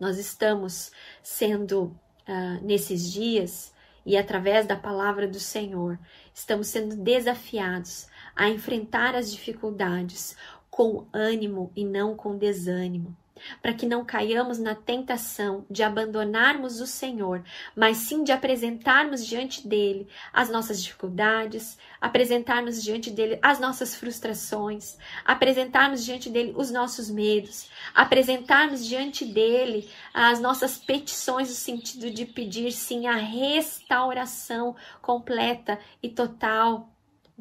Nós 0.00 0.18
estamos 0.18 0.90
sendo 1.22 1.96
uh, 2.28 2.64
nesses 2.64 3.10
dias 3.10 3.72
e 4.04 4.16
através 4.16 4.66
da 4.66 4.76
palavra 4.76 5.28
do 5.28 5.38
Senhor, 5.38 5.98
estamos 6.34 6.66
sendo 6.68 6.96
desafiados 6.96 8.08
a 8.34 8.48
enfrentar 8.48 9.14
as 9.14 9.30
dificuldades 9.30 10.36
com 10.70 11.06
ânimo 11.12 11.70
e 11.76 11.84
não 11.84 12.16
com 12.16 12.36
desânimo 12.36 13.16
para 13.60 13.72
que 13.72 13.86
não 13.86 14.04
caiamos 14.04 14.58
na 14.58 14.74
tentação 14.74 15.64
de 15.70 15.82
abandonarmos 15.82 16.80
o 16.80 16.86
Senhor, 16.86 17.42
mas 17.74 17.98
sim 17.98 18.22
de 18.22 18.32
apresentarmos 18.32 19.24
diante 19.26 19.66
dele 19.66 20.08
as 20.32 20.50
nossas 20.50 20.82
dificuldades, 20.82 21.78
apresentarmos 22.00 22.82
diante 22.82 23.10
dele 23.10 23.38
as 23.42 23.58
nossas 23.58 23.94
frustrações, 23.94 24.96
apresentarmos 25.24 26.04
diante 26.04 26.28
dele 26.28 26.52
os 26.56 26.70
nossos 26.70 27.10
medos, 27.10 27.70
apresentarmos 27.94 28.86
diante 28.86 29.24
dele 29.24 29.88
as 30.12 30.40
nossas 30.40 30.78
petições 30.78 31.48
no 31.48 31.54
sentido 31.54 32.10
de 32.10 32.26
pedir 32.26 32.72
sim 32.72 33.06
a 33.06 33.16
restauração 33.16 34.76
completa 35.00 35.78
e 36.02 36.08
total 36.08 36.91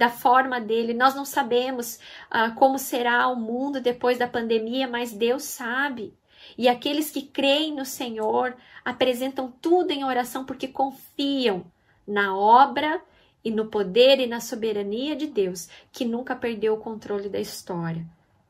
da 0.02 0.10
forma 0.10 0.60
dele. 0.60 0.96
Nós 0.96 1.14
não 1.14 1.24
sabemos 1.24 2.00
uh, 2.32 2.56
como 2.56 2.80
será 2.80 3.28
o 3.28 3.36
mundo 3.36 3.80
depois 3.80 4.18
da 4.18 4.28
pandemia, 4.28 4.88
mas 4.88 5.14
Deus 5.14 5.44
sabe. 5.44 6.12
E 6.58 6.68
aqueles 6.68 7.12
que 7.12 7.22
creem 7.22 7.76
no 7.76 7.86
Senhor 7.86 8.58
apresentam 8.84 9.54
tudo 9.62 9.92
em 9.92 10.04
oração 10.04 10.44
porque 10.44 10.68
confiam 10.68 11.64
na 12.08 12.36
obra 12.36 13.00
e 13.46 13.52
no 13.52 13.68
poder 13.68 14.20
e 14.20 14.26
na 14.26 14.40
soberania 14.40 15.16
de 15.16 15.28
Deus, 15.28 15.70
que 15.92 16.04
nunca 16.04 16.36
perdeu 16.36 16.74
o 16.74 16.82
controle 16.82 17.30
da 17.30 17.40
história. 17.40 18.04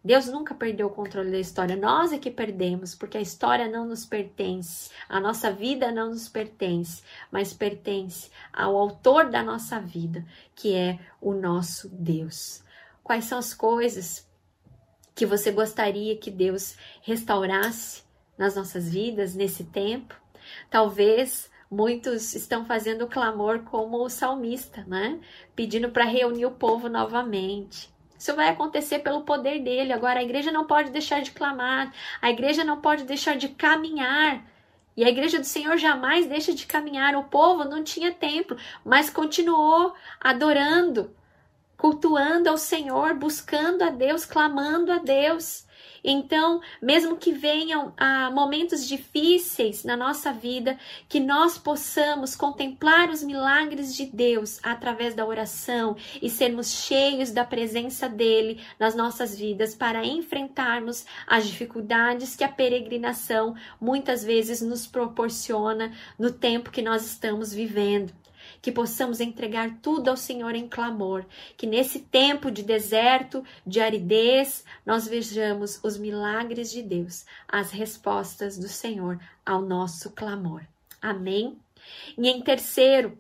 Deus 0.03 0.25
nunca 0.25 0.55
perdeu 0.55 0.88
o 0.88 0.91
controle 0.91 1.29
da 1.29 1.39
história. 1.39 1.75
Nós 1.75 2.12
é 2.12 2.17
que 2.17 2.31
perdemos, 2.31 2.96
porque 2.96 3.17
a 3.17 3.22
história 3.22 3.67
não 3.67 3.86
nos 3.86 4.03
pertence, 4.03 4.89
a 5.08 5.20
nossa 5.20 5.51
vida 5.51 5.91
não 5.91 6.10
nos 6.10 6.27
pertence, 6.27 7.03
mas 7.31 7.53
pertence 7.53 8.31
ao 8.51 8.75
autor 8.75 9.29
da 9.29 9.43
nossa 9.43 9.79
vida, 9.79 10.25
que 10.55 10.74
é 10.74 11.00
o 11.22 11.34
nosso 11.34 11.88
Deus. 11.89 12.63
Quais 13.03 13.25
são 13.25 13.38
as 13.38 13.53
coisas 13.53 14.27
que 15.13 15.25
você 15.25 15.51
gostaria 15.51 16.17
que 16.17 16.31
Deus 16.31 16.75
restaurasse 17.03 18.03
nas 18.38 18.55
nossas 18.55 18.89
vidas 18.89 19.36
nesse 19.36 19.65
tempo? 19.65 20.15
Talvez 20.70 21.51
muitos 21.70 22.34
estão 22.34 22.65
fazendo 22.65 23.08
clamor 23.08 23.60
como 23.65 24.03
o 24.03 24.10
salmista, 24.10 24.84
né? 24.88 25.20
Pedindo 25.55 25.91
para 25.91 26.05
reunir 26.05 26.48
o 26.48 26.51
povo 26.51 26.89
novamente. 26.89 27.91
Isso 28.22 28.36
vai 28.36 28.50
acontecer 28.50 29.00
pelo 29.00 29.24
poder 29.24 29.63
dele. 29.63 29.92
Agora, 29.92 30.20
a 30.20 30.24
igreja 30.24 30.51
não 30.51 30.66
pode 30.66 30.92
deixar 30.92 31.24
de 31.24 31.32
clamar, 31.32 31.92
a 32.22 32.30
igreja 32.30 32.63
não 32.63 32.80
pode 32.80 33.04
deixar 33.04 33.36
de 33.36 33.50
caminhar. 33.50 34.46
E 34.96 35.04
a 35.04 35.10
igreja 35.10 35.40
do 35.40 35.44
Senhor 35.44 35.75
jamais 35.75 36.28
deixa 36.28 36.54
de 36.54 36.68
caminhar. 36.68 37.16
O 37.16 37.24
povo 37.24 37.66
não 37.66 37.84
tinha 37.84 38.12
templo, 38.12 38.56
mas 38.86 39.10
continuou 39.10 39.96
adorando, 40.20 41.10
cultuando 41.75 42.48
ao 42.48 42.60
Senhor, 42.60 43.16
buscando 43.16 43.82
a 43.82 43.90
Deus, 43.90 44.24
clamando 44.24 44.92
a 44.92 45.00
Deus. 45.00 45.66
Então, 46.04 46.62
mesmo 46.82 47.18
que 47.18 47.32
venham 47.32 47.94
ah, 47.98 48.32
momentos 48.32 48.88
difíceis 48.88 49.84
na 49.84 49.96
nossa 49.96 50.34
vida, 50.34 50.78
que 51.08 51.20
nós 51.20 51.58
possamos 51.58 52.36
contemplar 52.36 53.10
os 53.10 53.24
milagres 53.24 53.96
de 53.96 54.06
Deus 54.06 54.60
através 54.64 55.14
da 55.14 55.26
oração 55.26 55.96
e 56.22 56.30
sermos 56.30 56.72
cheios 56.72 57.32
da 57.32 57.46
presença 57.46 58.10
dele 58.10 58.62
nas 58.80 58.96
nossas 58.96 59.38
vidas 59.38 59.76
para 59.76 60.06
enfrentarmos 60.06 61.06
as 61.28 61.48
dificuldades 61.48 62.36
que 62.36 62.44
a 62.44 62.50
peregrinação 62.50 63.56
muitas 63.80 64.24
vezes 64.24 64.62
nos 64.62 64.88
proporciona 64.88 65.92
no 66.18 66.32
tempo 66.32 66.72
que 66.72 66.82
nós 66.82 67.06
estamos 67.06 67.54
vivendo 67.54 68.21
que 68.62 68.72
possamos 68.72 69.20
entregar 69.20 69.80
tudo 69.82 70.10
ao 70.10 70.18
Senhor 70.18 70.53
em 70.56 70.68
clamor, 70.68 71.25
que 71.58 71.65
nesse 71.65 72.00
tempo 72.00 72.51
de 72.51 72.62
deserto, 72.62 73.44
de 73.65 73.80
aridez, 73.80 74.63
nós 74.86 75.08
vejamos 75.08 75.80
os 75.84 75.98
milagres 75.98 76.72
de 76.72 76.82
Deus, 76.82 77.25
as 77.48 77.72
respostas 77.72 78.58
do 78.58 78.68
Senhor 78.68 79.20
ao 79.46 79.62
nosso 79.62 80.12
clamor. 80.12 80.62
Amém? 81.01 81.58
E 82.18 82.30
em 82.30 82.41
terceiro, 82.41 83.18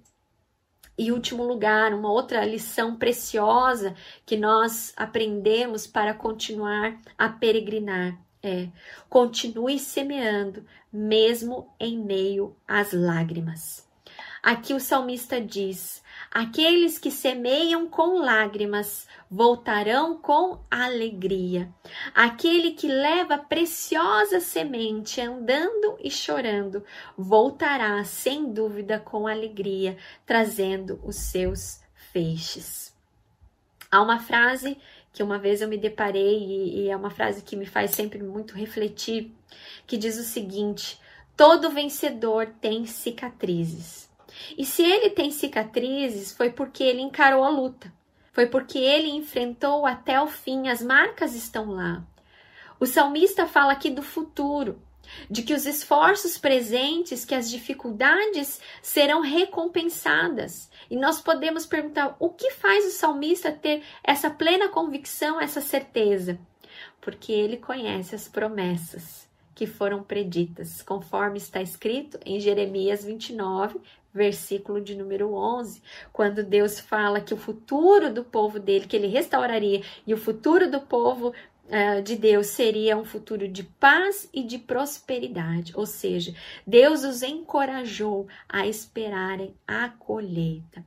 e 0.97 1.11
último 1.11 1.43
lugar, 1.43 1.93
uma 1.93 2.11
outra 2.11 2.45
lição 2.45 2.95
preciosa 2.95 3.95
que 4.25 4.37
nós 4.37 4.93
aprendemos 4.95 5.87
para 5.87 6.13
continuar 6.13 6.99
a 7.17 7.27
peregrinar 7.27 8.19
é: 8.43 8.69
continue 9.09 9.79
semeando, 9.79 10.65
mesmo 10.93 11.73
em 11.79 11.97
meio 11.97 12.55
às 12.67 12.93
lágrimas. 12.93 13.89
Aqui 14.43 14.73
o 14.73 14.79
salmista 14.79 15.39
diz: 15.39 16.01
Aqueles 16.31 16.97
que 16.97 17.11
semeiam 17.11 17.87
com 17.87 18.19
lágrimas 18.19 19.07
voltarão 19.29 20.17
com 20.17 20.59
alegria. 20.69 21.71
Aquele 22.15 22.71
que 22.71 22.87
leva 22.87 23.37
preciosa 23.37 24.39
semente 24.39 25.21
andando 25.21 25.95
e 25.99 26.09
chorando 26.09 26.83
voltará 27.15 28.03
sem 28.03 28.51
dúvida 28.51 28.99
com 28.99 29.27
alegria, 29.27 29.95
trazendo 30.25 30.99
os 31.03 31.17
seus 31.17 31.79
feixes. 32.11 32.95
Há 33.91 34.01
uma 34.01 34.19
frase 34.19 34.75
que 35.13 35.21
uma 35.21 35.37
vez 35.37 35.61
eu 35.61 35.67
me 35.67 35.77
deparei 35.77 36.39
e, 36.39 36.79
e 36.79 36.89
é 36.89 36.95
uma 36.95 37.11
frase 37.11 37.43
que 37.43 37.55
me 37.55 37.67
faz 37.67 37.91
sempre 37.91 38.23
muito 38.23 38.55
refletir, 38.55 39.31
que 39.85 39.97
diz 39.97 40.17
o 40.17 40.23
seguinte: 40.23 40.99
todo 41.37 41.69
vencedor 41.69 42.47
tem 42.59 42.87
cicatrizes. 42.87 44.10
E 44.57 44.65
se 44.65 44.83
ele 44.83 45.09
tem 45.09 45.31
cicatrizes, 45.31 46.31
foi 46.31 46.51
porque 46.51 46.83
ele 46.83 47.01
encarou 47.01 47.43
a 47.43 47.49
luta. 47.49 47.91
Foi 48.31 48.45
porque 48.45 48.77
ele 48.77 49.09
enfrentou 49.09 49.85
até 49.85 50.21
o 50.21 50.27
fim, 50.27 50.69
as 50.69 50.81
marcas 50.81 51.35
estão 51.35 51.71
lá. 51.71 52.03
O 52.79 52.85
salmista 52.85 53.45
fala 53.45 53.73
aqui 53.73 53.89
do 53.89 54.01
futuro, 54.01 54.81
de 55.29 55.43
que 55.43 55.53
os 55.53 55.65
esforços 55.65 56.37
presentes, 56.37 57.25
que 57.25 57.35
as 57.35 57.49
dificuldades 57.49 58.61
serão 58.81 59.21
recompensadas. 59.21 60.69
E 60.89 60.95
nós 60.95 61.21
podemos 61.21 61.65
perguntar: 61.65 62.15
o 62.19 62.29
que 62.29 62.51
faz 62.51 62.85
o 62.85 62.91
salmista 62.91 63.51
ter 63.51 63.83
essa 64.03 64.29
plena 64.29 64.69
convicção, 64.69 65.39
essa 65.39 65.61
certeza? 65.61 66.39
Porque 67.01 67.31
ele 67.31 67.57
conhece 67.57 68.15
as 68.15 68.27
promessas 68.27 69.30
que 69.53 69.65
foram 69.65 70.03
preditas, 70.03 70.81
conforme 70.81 71.37
está 71.37 71.61
escrito 71.61 72.19
em 72.25 72.39
Jeremias 72.39 73.03
29, 73.03 73.79
versículo 74.13 74.81
de 74.81 74.95
número 74.95 75.33
11, 75.33 75.81
quando 76.11 76.43
Deus 76.43 76.79
fala 76.79 77.21
que 77.21 77.33
o 77.33 77.37
futuro 77.37 78.13
do 78.13 78.23
povo 78.23 78.59
dele, 78.59 78.87
que 78.87 78.95
ele 78.95 79.07
restauraria, 79.07 79.81
e 80.05 80.13
o 80.13 80.17
futuro 80.17 80.69
do 80.69 80.81
povo 80.81 81.29
uh, 81.29 82.01
de 82.03 82.15
Deus 82.15 82.47
seria 82.47 82.97
um 82.97 83.05
futuro 83.05 83.47
de 83.47 83.63
paz 83.63 84.29
e 84.33 84.43
de 84.43 84.57
prosperidade. 84.57 85.73
Ou 85.75 85.85
seja, 85.85 86.35
Deus 86.67 87.03
os 87.03 87.23
encorajou 87.23 88.27
a 88.47 88.67
esperarem 88.67 89.55
a 89.67 89.89
colheita. 89.89 90.85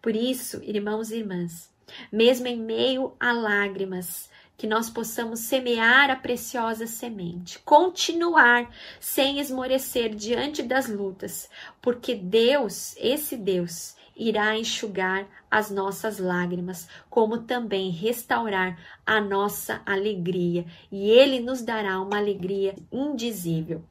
Por 0.00 0.16
isso, 0.16 0.62
irmãos 0.62 1.10
e 1.10 1.18
irmãs, 1.18 1.70
mesmo 2.10 2.46
em 2.46 2.58
meio 2.58 3.14
a 3.20 3.32
lágrimas, 3.32 4.30
que 4.56 4.66
nós 4.66 4.88
possamos 4.88 5.40
semear 5.40 6.10
a 6.10 6.16
preciosa 6.16 6.86
semente, 6.86 7.58
continuar 7.60 8.70
sem 8.98 9.38
esmorecer 9.38 10.14
diante 10.14 10.62
das 10.62 10.88
lutas, 10.88 11.48
porque 11.82 12.14
Deus, 12.14 12.94
esse 12.98 13.36
Deus, 13.36 13.94
irá 14.16 14.56
enxugar 14.56 15.28
as 15.50 15.70
nossas 15.70 16.18
lágrimas, 16.18 16.88
como 17.10 17.42
também 17.42 17.90
restaurar 17.90 18.78
a 19.04 19.20
nossa 19.20 19.82
alegria, 19.84 20.64
e 20.90 21.10
ele 21.10 21.38
nos 21.38 21.60
dará 21.60 22.00
uma 22.00 22.16
alegria 22.16 22.74
indizível. 22.90 23.84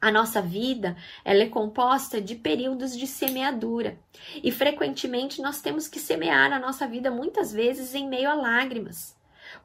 A 0.00 0.10
nossa 0.10 0.40
vida, 0.40 0.96
ela 1.24 1.42
é 1.42 1.48
composta 1.48 2.20
de 2.20 2.34
períodos 2.34 2.96
de 2.96 3.06
semeadura, 3.06 3.98
e 4.42 4.50
frequentemente 4.50 5.42
nós 5.42 5.60
temos 5.60 5.86
que 5.88 5.98
semear 5.98 6.52
a 6.52 6.58
nossa 6.58 6.86
vida 6.86 7.10
muitas 7.10 7.52
vezes 7.52 7.94
em 7.94 8.08
meio 8.08 8.30
a 8.30 8.34
lágrimas. 8.34 9.15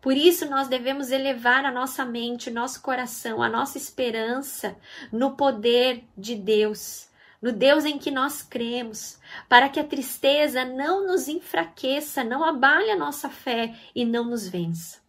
Por 0.02 0.16
isso, 0.16 0.50
nós 0.50 0.68
devemos 0.68 1.12
elevar 1.12 1.66
a 1.66 1.72
nossa 1.72 2.04
mente, 2.06 2.50
o 2.50 2.54
nosso 2.54 2.82
coração, 2.82 3.42
a 3.42 3.50
nossa 3.50 3.78
esperança 3.78 4.76
no 5.12 5.36
poder 5.36 6.04
de 6.18 6.36
Deus, 6.36 7.10
no 7.42 7.52
Deus 7.52 7.86
em 7.86 7.98
que 7.98 8.12
nós 8.12 8.42
cremos, 8.42 9.20
para 9.50 9.70
que 9.70 9.80
a 9.80 9.84
tristeza 9.84 10.64
não 10.64 11.08
nos 11.08 11.28
enfraqueça, 11.28 12.24
não 12.24 12.44
abale 12.44 12.92
a 12.92 12.98
nossa 12.98 13.30
fé 13.30 13.76
e 13.96 14.06
não 14.06 14.26
nos 14.26 14.48
vença. 14.48 15.00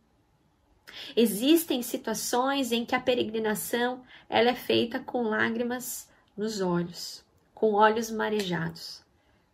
Existem 1.16 1.82
situações 1.82 2.72
em 2.72 2.84
que 2.84 2.94
a 2.94 3.00
peregrinação 3.00 4.02
ela 4.28 4.50
é 4.50 4.54
feita 4.54 4.98
com 5.00 5.22
lágrimas 5.22 6.08
nos 6.36 6.60
olhos, 6.60 7.24
com 7.54 7.72
olhos 7.74 8.10
marejados, 8.10 9.02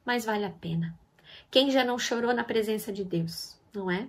mas 0.04 0.24
vale 0.24 0.44
a 0.44 0.50
pena. 0.50 0.98
Quem 1.50 1.70
já 1.70 1.85
não 1.85 1.98
chorou 1.98 2.33
na 2.35 2.44
presença 2.44 2.92
de 2.92 3.04
Deus, 3.04 3.59
não 3.72 3.90
é? 3.90 4.09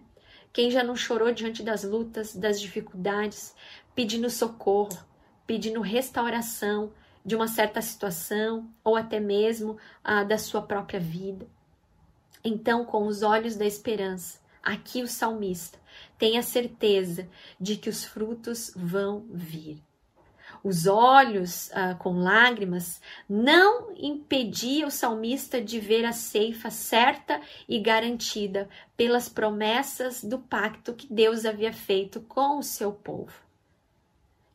Quem 0.51 0.71
já 0.71 0.83
não 0.83 0.95
chorou 0.95 1.31
diante 1.31 1.61
das 1.61 1.83
lutas, 1.83 2.35
das 2.35 2.59
dificuldades, 2.59 3.55
pedindo 3.93 4.29
socorro, 4.29 4.97
pedindo 5.45 5.81
restauração 5.81 6.91
de 7.25 7.35
uma 7.35 7.47
certa 7.47 7.81
situação 7.81 8.69
ou 8.83 8.95
até 8.95 9.19
mesmo 9.19 9.77
ah, 10.03 10.23
da 10.23 10.37
sua 10.37 10.61
própria 10.61 10.99
vida? 10.99 11.47
Então, 12.43 12.85
com 12.85 13.05
os 13.05 13.21
olhos 13.21 13.55
da 13.55 13.65
esperança, 13.65 14.39
aqui 14.63 15.03
o 15.03 15.07
salmista 15.07 15.77
tem 16.17 16.37
a 16.37 16.41
certeza 16.41 17.27
de 17.59 17.75
que 17.75 17.89
os 17.89 18.05
frutos 18.05 18.71
vão 18.75 19.25
vir 19.29 19.83
os 20.63 20.87
olhos 20.87 21.71
ah, 21.73 21.95
com 21.95 22.19
lágrimas, 22.19 23.01
não 23.27 23.93
impedia 23.95 24.85
o 24.85 24.91
salmista 24.91 25.61
de 25.61 25.79
ver 25.79 26.05
a 26.05 26.11
ceifa 26.11 26.69
certa 26.69 27.41
e 27.67 27.79
garantida 27.79 28.69
pelas 28.97 29.29
promessas 29.29 30.23
do 30.23 30.39
pacto 30.39 30.93
que 30.93 31.11
Deus 31.11 31.45
havia 31.45 31.71
feito 31.71 32.21
com 32.21 32.59
o 32.59 32.63
seu 32.63 32.91
povo. 32.91 33.33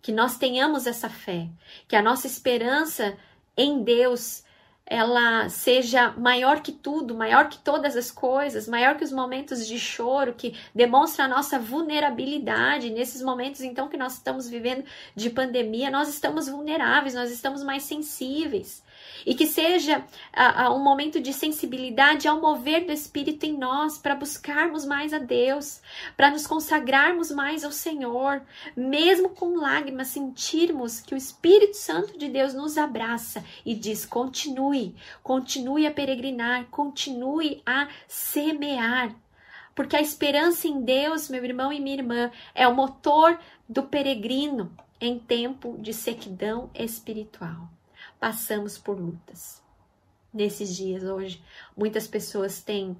Que 0.03 0.13
nós 0.13 0.37
tenhamos 0.37 0.87
essa 0.87 1.09
fé, 1.09 1.49
que 1.89 1.97
a 1.97 2.03
nossa 2.03 2.27
esperança 2.27 3.17
em 3.57 3.83
Deus 3.83 4.45
ela 4.87 5.49
seja 5.49 6.11
maior 6.13 6.61
que 6.61 6.71
tudo, 6.71 7.15
maior 7.15 7.49
que 7.49 7.59
todas 7.59 7.97
as 7.97 8.11
coisas, 8.11 8.69
maior 8.69 8.97
que 8.97 9.05
os 9.05 9.13
momentos 9.13 9.67
de 9.67 9.79
choro, 9.79 10.35
que 10.35 10.55
demonstra 10.75 11.25
a 11.25 11.29
nossa 11.29 11.59
vulnerabilidade. 11.59 12.91
Nesses 12.91 13.23
momentos, 13.23 13.63
então, 13.63 13.89
que 13.89 13.97
nós 13.97 14.15
estamos 14.15 14.49
vivendo 14.49 14.85
de 15.15 15.31
pandemia, 15.31 15.91
nós 15.91 16.09
estamos 16.09 16.49
vulneráveis, 16.49 17.15
nós 17.15 17.31
estamos 17.31 17.63
mais 17.63 17.83
sensíveis. 17.85 18.83
E 19.27 19.35
que 19.35 19.47
seja 19.47 20.05
a, 20.33 20.65
a 20.65 20.75
um 20.75 20.83
momento 20.83 21.21
de 21.21 21.33
sensibilidade 21.33 22.29
ao 22.29 22.41
mover 22.41 22.87
do 22.87 22.93
Espírito 22.93 23.45
em 23.45 23.57
nós, 23.57 23.99
para 23.99 24.15
buscarmos 24.15 24.85
mais 24.85 25.13
a 25.13 25.19
Deus, 25.19 25.81
para 26.17 26.31
nos 26.31 26.47
consagrarmos 26.47 27.31
mais 27.31 27.65
ao 27.65 27.73
Senhor, 27.73 28.43
mesmo 28.77 29.31
com 29.31 29.57
lágrimas, 29.57 30.09
sentirmos 30.09 31.01
que 31.01 31.15
o 31.15 31.17
Espírito 31.17 31.77
Santo 31.77 32.19
de 32.19 32.29
Deus 32.29 32.55
nos 32.55 32.77
abraça 32.77 33.45
e 33.65 33.75
diz: 33.75 34.05
continue, 34.05 34.95
continue 35.23 35.87
a 35.87 35.91
peregrinar, 35.91 36.67
continue 36.71 37.63
a 37.65 37.89
semear. 38.07 39.15
Porque 39.75 39.97
a 39.97 40.01
esperança 40.01 40.69
em 40.69 40.83
Deus, 40.83 41.29
meu 41.29 41.45
irmão 41.45 41.73
e 41.73 41.81
minha 41.81 41.97
irmã, 41.97 42.31
é 42.55 42.67
o 42.69 42.75
motor 42.75 43.37
do 43.69 43.83
peregrino 43.83 44.71
em 45.01 45.19
tempo 45.19 45.77
de 45.81 45.93
sequidão 45.93 46.71
espiritual 46.75 47.69
passamos 48.25 48.79
por 48.79 48.99
lutas. 48.99 49.63
Nesses 50.33 50.75
dias 50.75 51.03
hoje, 51.03 51.45
muitas 51.77 52.07
pessoas 52.07 52.63
têm 52.63 52.97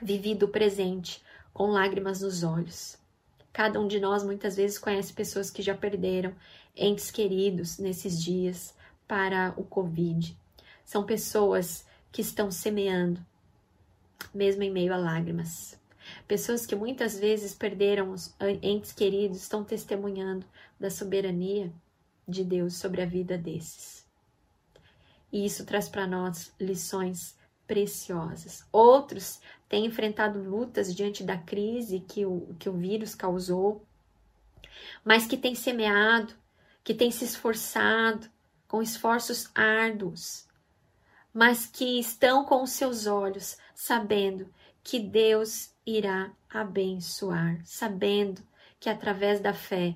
vivido 0.00 0.46
o 0.46 0.48
presente 0.48 1.22
com 1.52 1.66
lágrimas 1.66 2.22
nos 2.22 2.42
olhos. 2.42 2.96
Cada 3.52 3.78
um 3.78 3.86
de 3.86 4.00
nós 4.00 4.24
muitas 4.24 4.56
vezes 4.56 4.78
conhece 4.78 5.12
pessoas 5.12 5.50
que 5.50 5.60
já 5.60 5.74
perderam 5.74 6.34
entes 6.74 7.10
queridos 7.10 7.76
nesses 7.76 8.18
dias 8.24 8.74
para 9.06 9.52
o 9.54 9.64
Covid. 9.64 10.34
São 10.82 11.04
pessoas 11.04 11.84
que 12.10 12.22
estão 12.22 12.50
semeando, 12.50 13.20
mesmo 14.32 14.62
em 14.62 14.70
meio 14.70 14.94
a 14.94 14.96
lágrimas. 14.96 15.78
Pessoas 16.26 16.64
que 16.64 16.74
muitas 16.74 17.18
vezes 17.18 17.54
perderam 17.54 18.14
entes 18.62 18.92
queridos 18.92 19.42
estão 19.42 19.62
testemunhando 19.62 20.46
da 20.80 20.88
soberania 20.88 21.70
de 22.26 22.42
Deus 22.42 22.76
sobre 22.76 23.02
a 23.02 23.06
vida 23.06 23.36
desses. 23.36 24.07
E 25.32 25.44
isso 25.44 25.64
traz 25.64 25.88
para 25.88 26.06
nós 26.06 26.52
lições 26.58 27.36
preciosas. 27.66 28.66
Outros 28.72 29.40
têm 29.68 29.84
enfrentado 29.84 30.42
lutas 30.42 30.94
diante 30.94 31.22
da 31.22 31.36
crise 31.36 32.00
que 32.00 32.24
o, 32.24 32.54
que 32.58 32.68
o 32.68 32.72
vírus 32.72 33.14
causou, 33.14 33.84
mas 35.04 35.26
que 35.26 35.36
têm 35.36 35.54
semeado, 35.54 36.34
que 36.82 36.94
têm 36.94 37.10
se 37.10 37.24
esforçado 37.24 38.28
com 38.66 38.82
esforços 38.82 39.50
árduos, 39.54 40.46
mas 41.32 41.66
que 41.66 42.00
estão 42.00 42.44
com 42.44 42.62
os 42.62 42.70
seus 42.70 43.06
olhos 43.06 43.58
sabendo 43.74 44.52
que 44.82 44.98
Deus 44.98 45.70
irá 45.86 46.32
abençoar, 46.48 47.60
sabendo 47.64 48.42
que 48.80 48.88
através 48.88 49.40
da 49.40 49.52
fé 49.52 49.94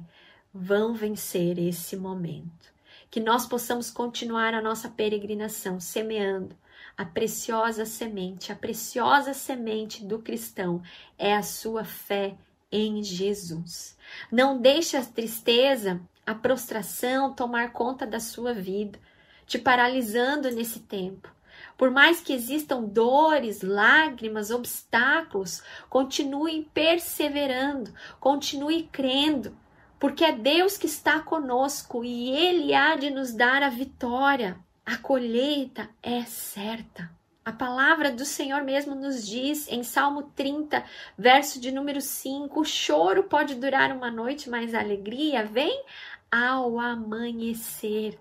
vão 0.53 0.93
vencer 0.93 1.59
esse 1.59 1.97
momento 1.97 2.72
que 3.13 3.21
nós 3.21 3.45
possamos 3.45 3.91
continuar 3.91 4.55
a 4.55 4.63
nossa 4.63 4.89
peregrinação 4.89 5.79
semeando 5.79 6.57
a 6.97 7.05
preciosa 7.05 7.85
semente, 7.85 8.51
a 8.51 8.57
preciosa 8.57 9.35
semente 9.35 10.03
do 10.03 10.19
cristão 10.19 10.83
é 11.19 11.35
a 11.35 11.43
sua 11.43 11.85
fé 11.85 12.39
em 12.73 13.03
Jesus. 13.03 13.99
Não 14.31 14.59
deixe 14.59 14.97
a 14.97 15.05
tristeza, 15.05 16.01
a 16.25 16.35
prostração 16.35 17.35
tomar 17.35 17.73
conta 17.73 18.07
da 18.07 18.19
sua 18.19 18.55
vida, 18.55 18.99
te 19.47 19.59
paralisando 19.59 20.51
nesse 20.51 20.81
tempo. 20.81 21.31
Por 21.77 21.91
mais 21.91 22.23
que 22.23 22.33
existam 22.33 22.83
dores, 22.83 23.61
lágrimas, 23.61 24.51
obstáculos, 24.51 25.63
continue 25.91 26.67
perseverando, 26.73 27.93
continue 28.19 28.85
crendo, 28.91 29.55
porque 30.03 30.25
é 30.25 30.33
Deus 30.33 30.77
que 30.77 30.87
está 30.87 31.21
conosco 31.21 32.05
e 32.05 32.29
Ele 32.31 32.75
há 32.75 32.97
de 32.97 33.09
nos 33.09 33.33
dar 33.33 33.63
a 33.63 33.69
vitória. 33.69 34.59
A 34.85 34.97
colheita 34.97 35.89
é 36.03 36.23
certa. 36.23 37.09
A 37.45 37.53
palavra 37.53 38.11
do 38.11 38.25
Senhor 38.25 38.65
mesmo 38.65 38.97
nos 38.97 39.25
diz 39.25 39.71
em 39.71 39.85
Salmo 39.85 40.25
30, 40.35 40.85
verso 41.17 41.61
de 41.61 41.71
número 41.71 42.01
5: 42.01 42.61
o 42.61 42.65
choro 42.65 43.23
pode 43.23 43.55
durar 43.55 43.93
uma 43.93 44.11
noite, 44.11 44.51
mas 44.51 44.75
a 44.75 44.81
alegria 44.81 45.45
vem 45.45 45.85
ao 46.29 46.81
amanhecer. 46.81 48.19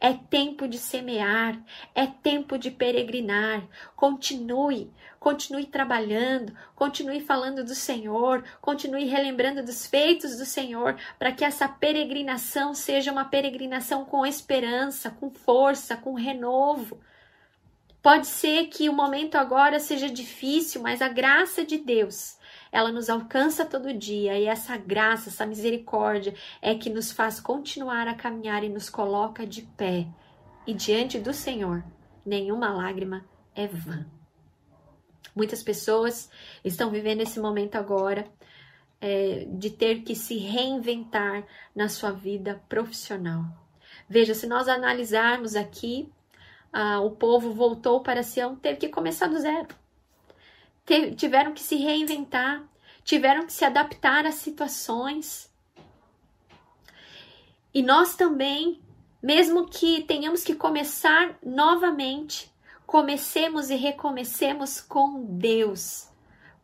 É 0.00 0.12
tempo 0.12 0.66
de 0.66 0.78
semear, 0.78 1.60
é 1.94 2.06
tempo 2.06 2.58
de 2.58 2.70
peregrinar. 2.70 3.66
Continue, 3.94 4.92
continue 5.18 5.66
trabalhando, 5.66 6.56
continue 6.74 7.20
falando 7.20 7.64
do 7.64 7.74
Senhor, 7.74 8.44
continue 8.60 9.04
relembrando 9.04 9.62
dos 9.62 9.86
feitos 9.86 10.36
do 10.36 10.44
Senhor, 10.44 10.96
para 11.18 11.32
que 11.32 11.44
essa 11.44 11.68
peregrinação 11.68 12.74
seja 12.74 13.12
uma 13.12 13.24
peregrinação 13.24 14.04
com 14.04 14.24
esperança, 14.24 15.10
com 15.10 15.30
força, 15.30 15.96
com 15.96 16.14
renovo. 16.14 17.00
Pode 18.00 18.26
ser 18.26 18.68
que 18.68 18.88
o 18.88 18.92
momento 18.92 19.34
agora 19.36 19.80
seja 19.80 20.08
difícil, 20.08 20.80
mas 20.80 21.02
a 21.02 21.08
graça 21.08 21.64
de 21.64 21.78
Deus 21.78 22.37
ela 22.70 22.92
nos 22.92 23.08
alcança 23.08 23.64
todo 23.64 23.94
dia 23.94 24.38
e 24.38 24.46
essa 24.46 24.76
graça, 24.76 25.28
essa 25.28 25.46
misericórdia 25.46 26.34
é 26.60 26.74
que 26.74 26.90
nos 26.90 27.10
faz 27.12 27.40
continuar 27.40 28.06
a 28.06 28.14
caminhar 28.14 28.62
e 28.64 28.68
nos 28.68 28.88
coloca 28.90 29.46
de 29.46 29.62
pé. 29.62 30.06
E 30.66 30.74
diante 30.74 31.18
do 31.18 31.32
Senhor, 31.32 31.82
nenhuma 32.24 32.70
lágrima 32.70 33.24
é 33.54 33.66
vã. 33.66 34.06
Muitas 35.34 35.62
pessoas 35.62 36.30
estão 36.64 36.90
vivendo 36.90 37.20
esse 37.20 37.40
momento 37.40 37.76
agora 37.76 38.26
é, 39.00 39.46
de 39.50 39.70
ter 39.70 40.02
que 40.02 40.14
se 40.14 40.36
reinventar 40.36 41.46
na 41.74 41.88
sua 41.88 42.10
vida 42.10 42.62
profissional. 42.68 43.44
Veja, 44.08 44.34
se 44.34 44.46
nós 44.46 44.68
analisarmos 44.68 45.54
aqui, 45.54 46.12
ah, 46.72 47.00
o 47.00 47.12
povo 47.12 47.52
voltou 47.52 48.02
para 48.02 48.22
Sião, 48.22 48.56
teve 48.56 48.78
que 48.78 48.88
começar 48.88 49.28
do 49.28 49.38
zero 49.38 49.68
tiveram 51.14 51.52
que 51.52 51.62
se 51.62 51.76
reinventar, 51.76 52.62
tiveram 53.04 53.46
que 53.46 53.52
se 53.52 53.64
adaptar 53.64 54.26
às 54.26 54.36
situações. 54.36 55.50
E 57.72 57.82
nós 57.82 58.16
também, 58.16 58.80
mesmo 59.22 59.68
que 59.68 60.02
tenhamos 60.02 60.42
que 60.42 60.54
começar 60.54 61.38
novamente, 61.44 62.52
comecemos 62.86 63.70
e 63.70 63.76
recomecemos 63.76 64.80
com 64.80 65.24
Deus, 65.24 66.08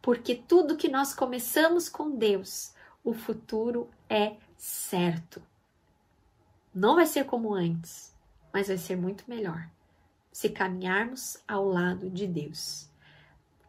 porque 0.00 0.34
tudo 0.34 0.76
que 0.76 0.88
nós 0.88 1.14
começamos 1.14 1.88
com 1.88 2.10
Deus, 2.10 2.72
o 3.02 3.12
futuro 3.12 3.90
é 4.08 4.36
certo. 4.56 5.42
Não 6.74 6.94
vai 6.94 7.06
ser 7.06 7.24
como 7.24 7.54
antes, 7.54 8.14
mas 8.52 8.68
vai 8.68 8.78
ser 8.78 8.96
muito 8.96 9.24
melhor 9.28 9.68
se 10.32 10.48
caminharmos 10.48 11.38
ao 11.46 11.68
lado 11.68 12.10
de 12.10 12.26
Deus 12.26 12.92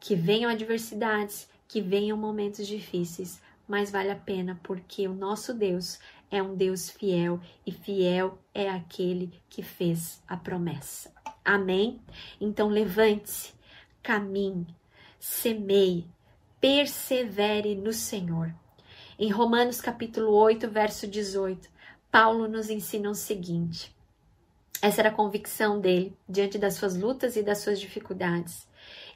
que 0.05 0.15
venham 0.15 0.51
adversidades, 0.51 1.49
que 1.67 1.81
venham 1.81 2.15
momentos 2.15 2.67
difíceis, 2.67 3.41
mas 3.67 3.89
vale 3.89 4.11
a 4.11 4.15
pena 4.15 4.59
porque 4.61 5.07
o 5.07 5.15
nosso 5.15 5.51
Deus 5.51 5.99
é 6.29 6.43
um 6.43 6.53
Deus 6.55 6.91
fiel 6.91 7.39
e 7.65 7.71
fiel 7.71 8.37
é 8.53 8.69
aquele 8.69 9.33
que 9.49 9.63
fez 9.63 10.21
a 10.27 10.37
promessa. 10.37 11.11
Amém? 11.43 11.99
Então 12.39 12.69
levante-se, 12.69 13.53
caminhe, 14.03 14.67
semeie, 15.19 16.05
persevere 16.61 17.73
no 17.73 17.91
Senhor. 17.91 18.53
Em 19.17 19.31
Romanos 19.31 19.81
capítulo 19.81 20.31
8, 20.33 20.69
verso 20.69 21.07
18, 21.07 21.67
Paulo 22.11 22.47
nos 22.47 22.69
ensina 22.69 23.09
o 23.09 23.15
seguinte: 23.15 23.95
essa 24.83 25.01
era 25.01 25.09
a 25.09 25.13
convicção 25.15 25.79
dele 25.79 26.15
diante 26.29 26.59
das 26.59 26.75
suas 26.75 26.95
lutas 26.95 27.35
e 27.35 27.41
das 27.41 27.57
suas 27.57 27.79
dificuldades. 27.79 28.67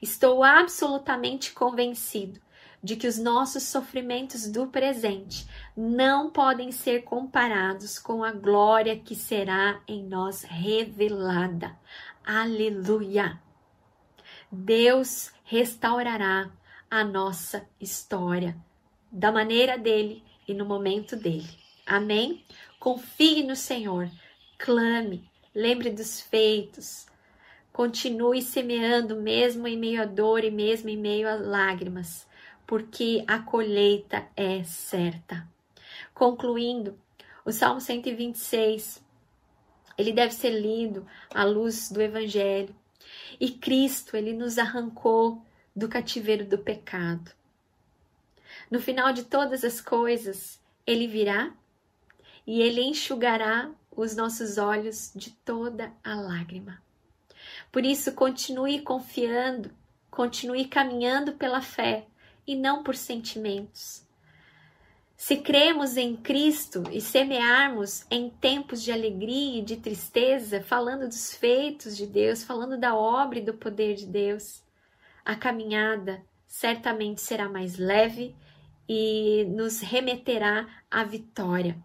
Estou 0.02 0.44
absolutamente 0.44 1.52
convencido 1.52 2.40
de 2.82 2.96
que 2.96 3.08
os 3.08 3.18
nossos 3.18 3.64
sofrimentos 3.64 4.48
do 4.48 4.68
presente 4.68 5.46
não 5.76 6.30
podem 6.30 6.72
ser 6.72 7.04
comparados 7.04 8.00
com 8.00 8.24
a 8.24 8.32
glória 8.32 8.98
que 8.98 9.16
será 9.16 9.82
em 9.88 10.04
nós 10.04 10.44
revelada. 10.44 11.78
Aleluia! 12.26 13.40
Deus 14.52 15.32
restaurará 15.44 16.50
a 16.90 17.04
nossa 17.04 17.68
história 17.80 18.58
da 19.12 19.32
maneira 19.32 19.78
dele 19.78 20.24
e 20.48 20.54
no 20.54 20.66
momento 20.66 21.16
dele. 21.16 21.50
Amém? 21.86 22.44
Confie 22.80 23.44
no 23.44 23.56
Senhor, 23.56 24.10
clame, 24.58 25.30
lembre 25.54 25.90
dos 25.90 26.22
feitos, 26.22 27.08
Continue 27.80 28.42
semeando 28.42 29.16
mesmo 29.16 29.66
em 29.66 29.78
meio 29.78 30.02
à 30.02 30.06
dor 30.06 30.44
e 30.44 30.52
mesmo 30.52 30.90
em 30.90 30.98
meio 30.98 31.30
às 31.30 31.40
lágrimas, 31.40 32.28
porque 32.68 33.24
a 33.26 33.40
colheita 33.40 34.28
é 34.36 34.62
certa. 34.66 35.48
Concluindo, 36.14 37.00
o 37.46 37.54
Salmo 37.54 37.80
126, 37.80 39.02
ele 39.98 40.12
deve 40.12 40.34
ser 40.34 40.50
lido 40.50 41.08
à 41.34 41.46
luz 41.46 41.90
do 41.90 42.02
evangelho. 42.02 42.76
E 43.40 43.50
Cristo, 43.50 44.18
ele 44.18 44.34
nos 44.34 44.58
arrancou 44.58 45.42
do 45.74 45.88
cativeiro 45.88 46.44
do 46.44 46.58
pecado. 46.58 47.32
No 48.70 48.82
final 48.82 49.14
de 49.14 49.24
todas 49.24 49.64
as 49.64 49.80
coisas, 49.80 50.62
ele 50.86 51.08
virá 51.08 51.54
e 52.46 52.62
ele 52.62 52.82
enxugará 52.82 53.72
os 53.90 54.18
nossos 54.18 54.58
olhos 54.58 55.14
de 55.16 55.32
toda 55.32 55.94
a 56.04 56.14
lágrima. 56.14 56.89
Por 57.72 57.86
isso, 57.86 58.14
continue 58.14 58.82
confiando, 58.82 59.72
continue 60.10 60.66
caminhando 60.66 61.34
pela 61.34 61.62
fé 61.62 62.08
e 62.46 62.56
não 62.56 62.84
por 62.84 62.96
sentimentos. 62.96 64.08
Se 65.16 65.36
cremos 65.38 65.98
em 65.98 66.16
Cristo 66.16 66.84
e 66.92 67.02
semearmos 67.02 68.06
em 68.10 68.30
tempos 68.30 68.82
de 68.82 68.92
alegria 68.92 69.60
e 69.60 69.64
de 69.64 69.76
tristeza, 69.76 70.64
falando 70.64 71.08
dos 71.10 71.34
feitos 71.34 71.98
de 71.98 72.08
Deus, 72.08 72.44
falando 72.44 72.80
da 72.80 72.96
obra 72.96 73.40
e 73.40 73.44
do 73.44 73.54
poder 73.54 73.96
de 73.96 74.06
Deus, 74.06 74.64
a 75.26 75.36
caminhada 75.36 76.24
certamente 76.48 77.22
será 77.22 77.50
mais 77.50 77.78
leve 77.78 78.34
e 78.88 79.46
nos 79.50 79.82
remeterá 79.82 80.68
à 80.90 81.04
vitória. 81.04 81.78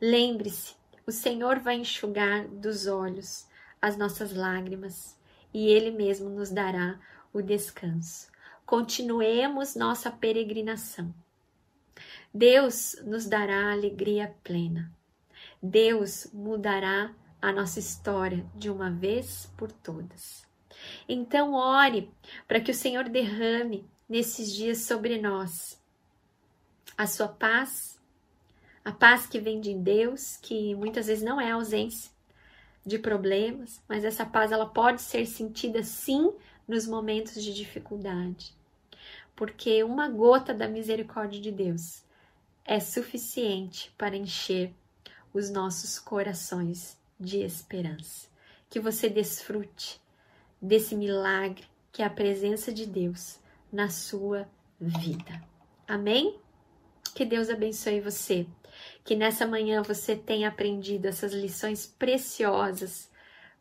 Lembre-se, 0.00 0.74
o 1.06 1.12
Senhor 1.12 1.60
vai 1.60 1.76
enxugar 1.76 2.48
dos 2.48 2.86
olhos 2.88 3.46
as 3.86 3.96
nossas 3.96 4.34
lágrimas 4.34 5.16
e 5.54 5.68
Ele 5.68 5.90
mesmo 5.90 6.28
nos 6.28 6.50
dará 6.50 6.98
o 7.32 7.40
descanso. 7.40 8.28
Continuemos 8.64 9.76
nossa 9.76 10.10
peregrinação 10.10 11.14
Deus 12.32 12.96
nos 13.04 13.26
dará 13.26 13.72
alegria 13.72 14.34
plena. 14.44 14.92
Deus 15.62 16.28
mudará 16.32 17.14
a 17.40 17.52
nossa 17.52 17.78
história 17.78 18.44
de 18.54 18.68
uma 18.68 18.90
vez 18.90 19.50
por 19.56 19.72
todas. 19.72 20.46
Então, 21.08 21.54
ore 21.54 22.10
para 22.46 22.60
que 22.60 22.70
o 22.70 22.74
Senhor 22.74 23.08
derrame 23.08 23.88
nesses 24.08 24.52
dias 24.52 24.78
sobre 24.78 25.18
nós 25.18 25.82
a 26.98 27.06
sua 27.06 27.28
paz, 27.28 27.98
a 28.84 28.92
paz 28.92 29.26
que 29.26 29.40
vem 29.40 29.60
de 29.60 29.74
Deus, 29.74 30.36
que 30.36 30.74
muitas 30.74 31.06
vezes 31.06 31.24
não 31.24 31.40
é 31.40 31.52
ausência 31.52 32.15
de 32.86 32.98
problemas, 32.98 33.82
mas 33.88 34.04
essa 34.04 34.24
paz 34.24 34.52
ela 34.52 34.66
pode 34.66 35.02
ser 35.02 35.26
sentida 35.26 35.82
sim 35.82 36.32
nos 36.68 36.86
momentos 36.86 37.42
de 37.42 37.52
dificuldade. 37.52 38.54
Porque 39.34 39.82
uma 39.82 40.08
gota 40.08 40.54
da 40.54 40.68
misericórdia 40.68 41.40
de 41.40 41.50
Deus 41.50 42.04
é 42.64 42.78
suficiente 42.78 43.92
para 43.98 44.16
encher 44.16 44.72
os 45.34 45.50
nossos 45.50 45.98
corações 45.98 46.96
de 47.18 47.38
esperança. 47.42 48.28
Que 48.70 48.80
você 48.80 49.08
desfrute 49.08 50.00
desse 50.62 50.94
milagre 50.94 51.64
que 51.92 52.02
é 52.02 52.04
a 52.04 52.10
presença 52.10 52.72
de 52.72 52.86
Deus 52.86 53.38
na 53.72 53.88
sua 53.88 54.48
vida. 54.80 55.42
Amém? 55.88 56.38
Que 57.14 57.24
Deus 57.24 57.48
abençoe 57.48 58.00
você. 58.00 58.46
Que 59.04 59.14
nessa 59.14 59.46
manhã 59.46 59.82
você 59.82 60.16
tenha 60.16 60.48
aprendido 60.48 61.06
essas 61.06 61.32
lições 61.32 61.86
preciosas 61.98 63.10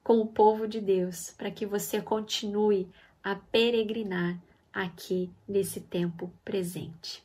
com 0.04 0.20
o 0.20 0.28
povo 0.28 0.68
de 0.68 0.80
Deus, 0.80 1.34
para 1.38 1.50
que 1.50 1.66
você 1.66 2.02
continue 2.02 2.88
a 3.24 3.36
peregrinar 3.36 4.40
aqui 4.72 5.32
nesse 5.48 5.82
tempo 5.82 6.32
presente. 6.44 7.24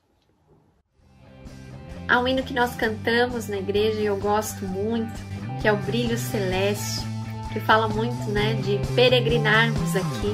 Há 2.08 2.18
um 2.18 2.26
hino 2.26 2.42
que 2.42 2.54
nós 2.54 2.74
cantamos 2.74 3.48
na 3.48 3.58
igreja 3.58 4.00
e 4.00 4.06
eu 4.06 4.16
gosto 4.18 4.64
muito, 4.64 5.12
que 5.60 5.68
é 5.68 5.72
o 5.72 5.76
Brilho 5.76 6.16
Celeste, 6.16 7.02
que 7.52 7.60
fala 7.60 7.88
muito, 7.88 8.16
né, 8.30 8.54
de 8.54 8.80
peregrinarmos 8.94 9.94
aqui. 9.94 10.32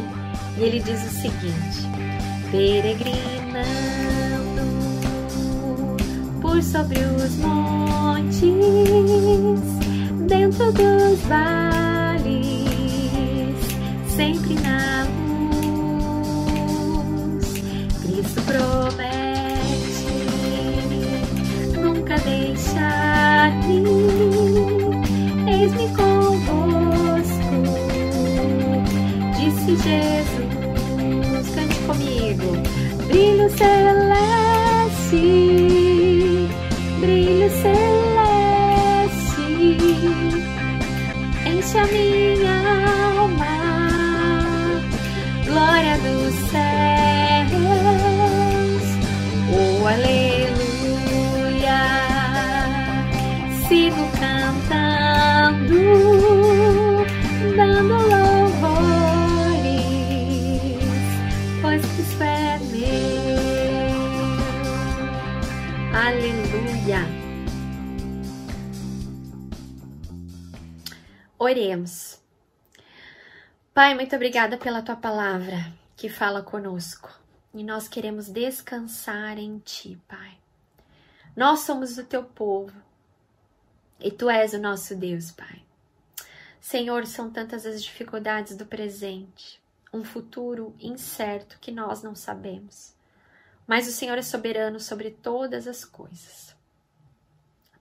E 0.58 0.62
ele 0.62 0.80
diz 0.80 1.04
o 1.04 1.20
seguinte: 1.20 1.82
Peregrinando 2.50 3.85
sobre 6.62 6.98
os 7.00 7.36
montes, 7.36 8.42
dentro 10.26 10.72
dos 10.72 11.20
vales, 11.28 12.36
sempre 14.08 14.54
na 14.62 15.06
luz, 17.34 17.52
Cristo 18.02 18.40
promete 18.42 19.16
deixar-me, 22.26 23.82
eis-me 25.48 25.88
convosco, 25.94 27.56
disse 29.36 29.76
Jesus. 29.76 31.46
Cante 31.54 31.78
comigo, 31.86 32.48
brilho 33.06 33.48
celeste, 33.50 35.26
celeste, 37.62 39.46
enche 41.46 41.78
a 41.78 41.86
minha 41.86 42.56
alma, 43.18 43.54
glória 45.44 45.96
dos 45.98 46.34
céus, 46.50 46.95
Oremos. 71.46 72.20
Pai, 73.72 73.94
muito 73.94 74.16
obrigada 74.16 74.58
pela 74.58 74.82
tua 74.82 74.96
palavra 74.96 75.72
que 75.96 76.08
fala 76.08 76.42
conosco. 76.42 77.08
E 77.54 77.62
nós 77.62 77.86
queremos 77.86 78.28
descansar 78.28 79.38
em 79.38 79.60
ti, 79.60 79.96
Pai. 80.08 80.36
Nós 81.36 81.60
somos 81.60 81.98
o 81.98 82.04
teu 82.04 82.24
povo 82.24 82.76
e 84.00 84.10
tu 84.10 84.28
és 84.28 84.54
o 84.54 84.58
nosso 84.58 84.96
Deus, 84.96 85.30
Pai. 85.30 85.62
Senhor, 86.60 87.06
são 87.06 87.30
tantas 87.30 87.64
as 87.64 87.80
dificuldades 87.80 88.56
do 88.56 88.66
presente, 88.66 89.62
um 89.92 90.02
futuro 90.02 90.74
incerto 90.80 91.60
que 91.60 91.70
nós 91.70 92.02
não 92.02 92.16
sabemos. 92.16 92.92
Mas 93.68 93.86
o 93.86 93.92
Senhor 93.92 94.18
é 94.18 94.22
soberano 94.22 94.80
sobre 94.80 95.12
todas 95.12 95.68
as 95.68 95.84
coisas. 95.84 96.56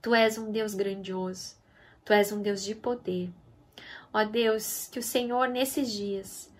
Tu 0.00 0.14
és 0.14 0.38
um 0.38 0.52
Deus 0.52 0.72
grandioso, 0.72 1.56
tu 2.04 2.12
és 2.12 2.30
um 2.30 2.40
Deus 2.40 2.62
de 2.62 2.72
poder. 2.72 3.28
Ó 4.18 4.24
Deus, 4.24 4.88
que 4.90 4.98
o 4.98 5.02
Senhor 5.02 5.46
nesses 5.46 5.92
dias 5.92 6.50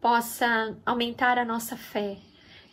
possa 0.00 0.76
aumentar 0.84 1.38
a 1.38 1.44
nossa 1.44 1.76
fé, 1.76 2.18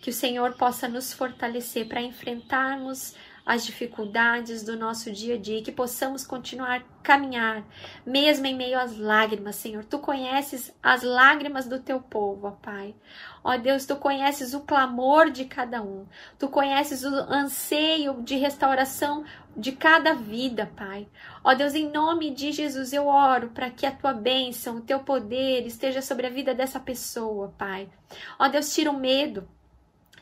que 0.02 0.10
o 0.10 0.14
Senhor 0.14 0.54
possa 0.54 0.88
nos 0.88 1.14
fortalecer 1.14 1.88
para 1.88 2.02
enfrentarmos 2.02 3.14
as 3.46 3.66
dificuldades 3.66 4.64
do 4.64 4.78
nosso 4.78 5.12
dia 5.12 5.36
a 5.36 5.38
dia 5.38 5.60
e 5.60 5.62
que 5.62 5.72
possamos 5.72 6.26
continuar 6.26 6.84
caminhar, 7.02 7.66
mesmo 8.06 8.46
em 8.46 8.56
meio 8.56 8.80
às 8.80 8.96
lágrimas, 8.98 9.56
Senhor. 9.56 9.84
Tu 9.84 9.98
conheces 10.00 10.74
as 10.82 11.02
lágrimas 11.02 11.68
do 11.68 11.80
teu 11.80 12.00
povo, 12.00 12.48
ó 12.48 12.52
Pai. 12.52 12.96
Ó 13.44 13.58
Deus, 13.58 13.86
tu 13.86 13.96
conheces 13.96 14.54
o 14.54 14.62
clamor 14.62 15.32
de 15.32 15.46
cada 15.46 15.82
um, 15.82 16.06
tu 16.38 16.48
conheces 16.48 17.04
o 17.04 17.08
anseio 17.08 18.22
de 18.22 18.36
restauração 18.36 19.26
de 19.58 19.72
cada 19.72 20.14
vida, 20.14 20.72
Pai. 20.76 21.08
Ó 21.44 21.54
Deus, 21.56 21.74
em 21.74 21.90
nome 21.92 22.30
de 22.30 22.52
Jesus, 22.52 22.94
eu 22.94 23.08
oro 23.08 23.50
para 23.50 23.72
que 23.72 23.86
a 23.86 23.92
tua 23.92 24.14
bênção, 24.14 24.78
o 24.78 24.82
teu 24.82 25.00
poder 25.00 25.66
esteja 25.66 26.02
sobre 26.02 26.28
a 26.28 26.30
vida 26.30 26.54
dessa 26.54 26.80
pessoa, 26.80 27.54
Pai. 27.58 27.90
Ó 28.38 28.48
Deus, 28.48 28.74
tira 28.74 28.92
o 28.92 29.00
medo 29.00 29.48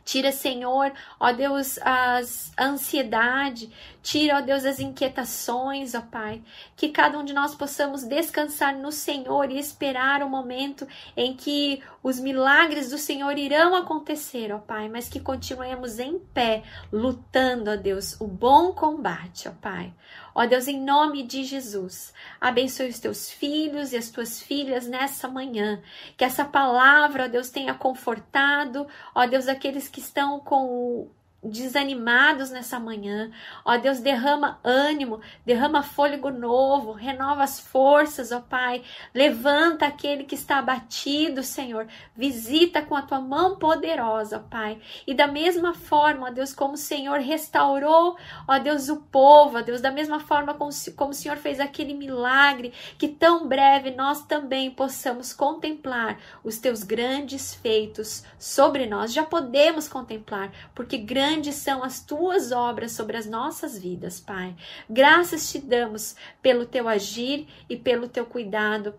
Tira, 0.09 0.31
Senhor, 0.31 0.91
ó 1.19 1.31
Deus, 1.31 1.77
as, 1.83 2.51
a 2.57 2.65
ansiedade. 2.65 3.71
Tira, 4.01 4.39
ó 4.39 4.41
Deus, 4.41 4.65
as 4.65 4.79
inquietações, 4.79 5.93
ó 5.93 6.01
Pai. 6.01 6.41
Que 6.75 6.89
cada 6.89 7.19
um 7.19 7.23
de 7.23 7.31
nós 7.31 7.53
possamos 7.53 8.03
descansar 8.03 8.75
no 8.75 8.91
Senhor 8.91 9.51
e 9.51 9.59
esperar 9.59 10.23
o 10.23 10.29
momento 10.29 10.87
em 11.15 11.35
que 11.35 11.83
os 12.01 12.19
milagres 12.19 12.89
do 12.89 12.97
Senhor 12.97 13.37
irão 13.37 13.75
acontecer, 13.75 14.51
ó 14.51 14.57
Pai. 14.57 14.89
Mas 14.89 15.07
que 15.07 15.19
continuemos 15.19 15.99
em 15.99 16.17
pé, 16.17 16.63
lutando, 16.91 17.69
ó 17.69 17.75
Deus, 17.75 18.19
o 18.19 18.25
bom 18.25 18.73
combate, 18.73 19.47
ó 19.47 19.51
Pai. 19.61 19.93
Ó 20.33 20.45
Deus, 20.45 20.67
em 20.67 20.79
nome 20.79 21.23
de 21.23 21.43
Jesus, 21.43 22.13
abençoe 22.39 22.89
os 22.89 22.99
teus 22.99 23.29
filhos 23.29 23.93
e 23.93 23.97
as 23.97 24.09
tuas 24.09 24.41
filhas 24.41 24.87
nessa 24.87 25.27
manhã. 25.27 25.81
Que 26.17 26.23
essa 26.23 26.45
palavra, 26.45 27.25
ó 27.25 27.27
Deus, 27.27 27.49
tenha 27.49 27.73
confortado, 27.73 28.87
ó 29.13 29.25
Deus, 29.25 29.47
aqueles 29.47 29.87
que 29.87 29.99
estão 29.99 30.39
com 30.39 31.09
desanimados 31.43 32.49
nessa 32.49 32.79
manhã. 32.79 33.31
Ó 33.63 33.77
Deus, 33.77 33.99
derrama 33.99 34.59
ânimo, 34.63 35.21
derrama 35.45 35.81
fôlego 35.81 36.29
novo, 36.29 36.91
renova 36.91 37.43
as 37.43 37.59
forças, 37.59 38.31
ó 38.31 38.41
Pai. 38.41 38.83
Levanta 39.13 39.85
aquele 39.85 40.25
que 40.25 40.35
está 40.35 40.57
abatido, 40.59 41.41
Senhor. 41.41 41.87
Visita 42.15 42.81
com 42.81 42.95
a 42.95 43.01
tua 43.01 43.21
mão 43.21 43.57
poderosa, 43.57 44.37
ó 44.37 44.49
Pai. 44.49 44.81
E 45.07 45.13
da 45.13 45.27
mesma 45.27 45.73
forma, 45.73 46.27
ó 46.27 46.31
Deus, 46.31 46.53
como 46.53 46.73
o 46.73 46.77
Senhor 46.77 47.19
restaurou, 47.19 48.17
ó 48.47 48.59
Deus, 48.59 48.89
o 48.89 48.97
povo, 48.97 49.57
ó 49.57 49.61
Deus, 49.61 49.81
da 49.81 49.91
mesma 49.91 50.19
forma 50.19 50.53
como, 50.53 50.71
como 50.95 51.11
o 51.11 51.15
Senhor 51.15 51.37
fez 51.37 51.59
aquele 51.59 51.93
milagre, 51.93 52.73
que 52.97 53.07
tão 53.07 53.47
breve 53.47 53.91
nós 53.91 54.25
também 54.25 54.69
possamos 54.69 55.31
contemplar 55.31 56.19
os 56.43 56.57
teus 56.57 56.83
grandes 56.83 57.53
feitos 57.55 58.23
sobre 58.37 58.85
nós. 58.85 59.13
Já 59.13 59.23
podemos 59.23 59.87
contemplar, 59.87 60.51
porque 60.75 60.97
grande 60.97 61.28
grandes 61.29 61.57
são 61.57 61.83
as 61.83 62.03
tuas 62.03 62.51
obras 62.51 62.91
sobre 62.91 63.15
as 63.15 63.27
nossas 63.27 63.77
vidas, 63.77 64.19
Pai. 64.19 64.55
Graças 64.89 65.51
te 65.51 65.59
damos 65.59 66.15
pelo 66.41 66.65
teu 66.65 66.87
agir 66.87 67.47
e 67.69 67.77
pelo 67.77 68.09
teu 68.09 68.25
cuidado 68.25 68.95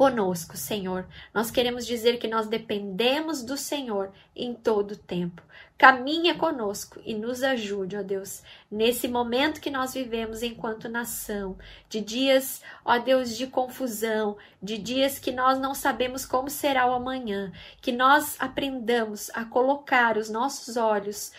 conosco, 0.00 0.56
Senhor. 0.56 1.06
Nós 1.34 1.50
queremos 1.50 1.86
dizer 1.86 2.18
que 2.18 2.26
nós 2.26 2.46
dependemos 2.46 3.42
do 3.42 3.54
Senhor 3.54 4.10
em 4.34 4.54
todo 4.54 4.92
o 4.92 4.96
tempo. 4.96 5.42
Caminha 5.76 6.34
conosco 6.34 6.98
e 7.04 7.12
nos 7.12 7.42
ajude, 7.42 7.98
ó 7.98 8.02
Deus, 8.02 8.42
nesse 8.70 9.06
momento 9.06 9.60
que 9.60 9.70
nós 9.70 9.92
vivemos 9.92 10.42
enquanto 10.42 10.88
nação, 10.88 11.58
de 11.86 12.00
dias, 12.00 12.62
ó 12.82 12.96
Deus, 12.96 13.36
de 13.36 13.46
confusão, 13.46 14.38
de 14.62 14.78
dias 14.78 15.18
que 15.18 15.32
nós 15.32 15.58
não 15.58 15.74
sabemos 15.74 16.24
como 16.24 16.48
será 16.48 16.90
o 16.90 16.94
amanhã, 16.94 17.52
que 17.82 17.92
nós 17.92 18.36
aprendamos 18.38 19.30
a 19.34 19.44
colocar 19.44 20.16
os 20.16 20.30
nossos 20.30 20.78
olhos 20.78 21.30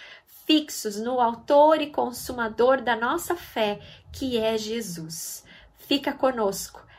fixos 0.45 0.97
no 0.97 1.19
Autor 1.19 1.81
e 1.81 1.89
Consumador 1.89 2.79
da 2.79 2.95
nossa 2.95 3.35
fé, 3.35 3.79
que 4.13 4.37
é 4.37 4.55
Jesus. 4.55 5.43
Fica 5.79 6.13
conosco 6.13 6.90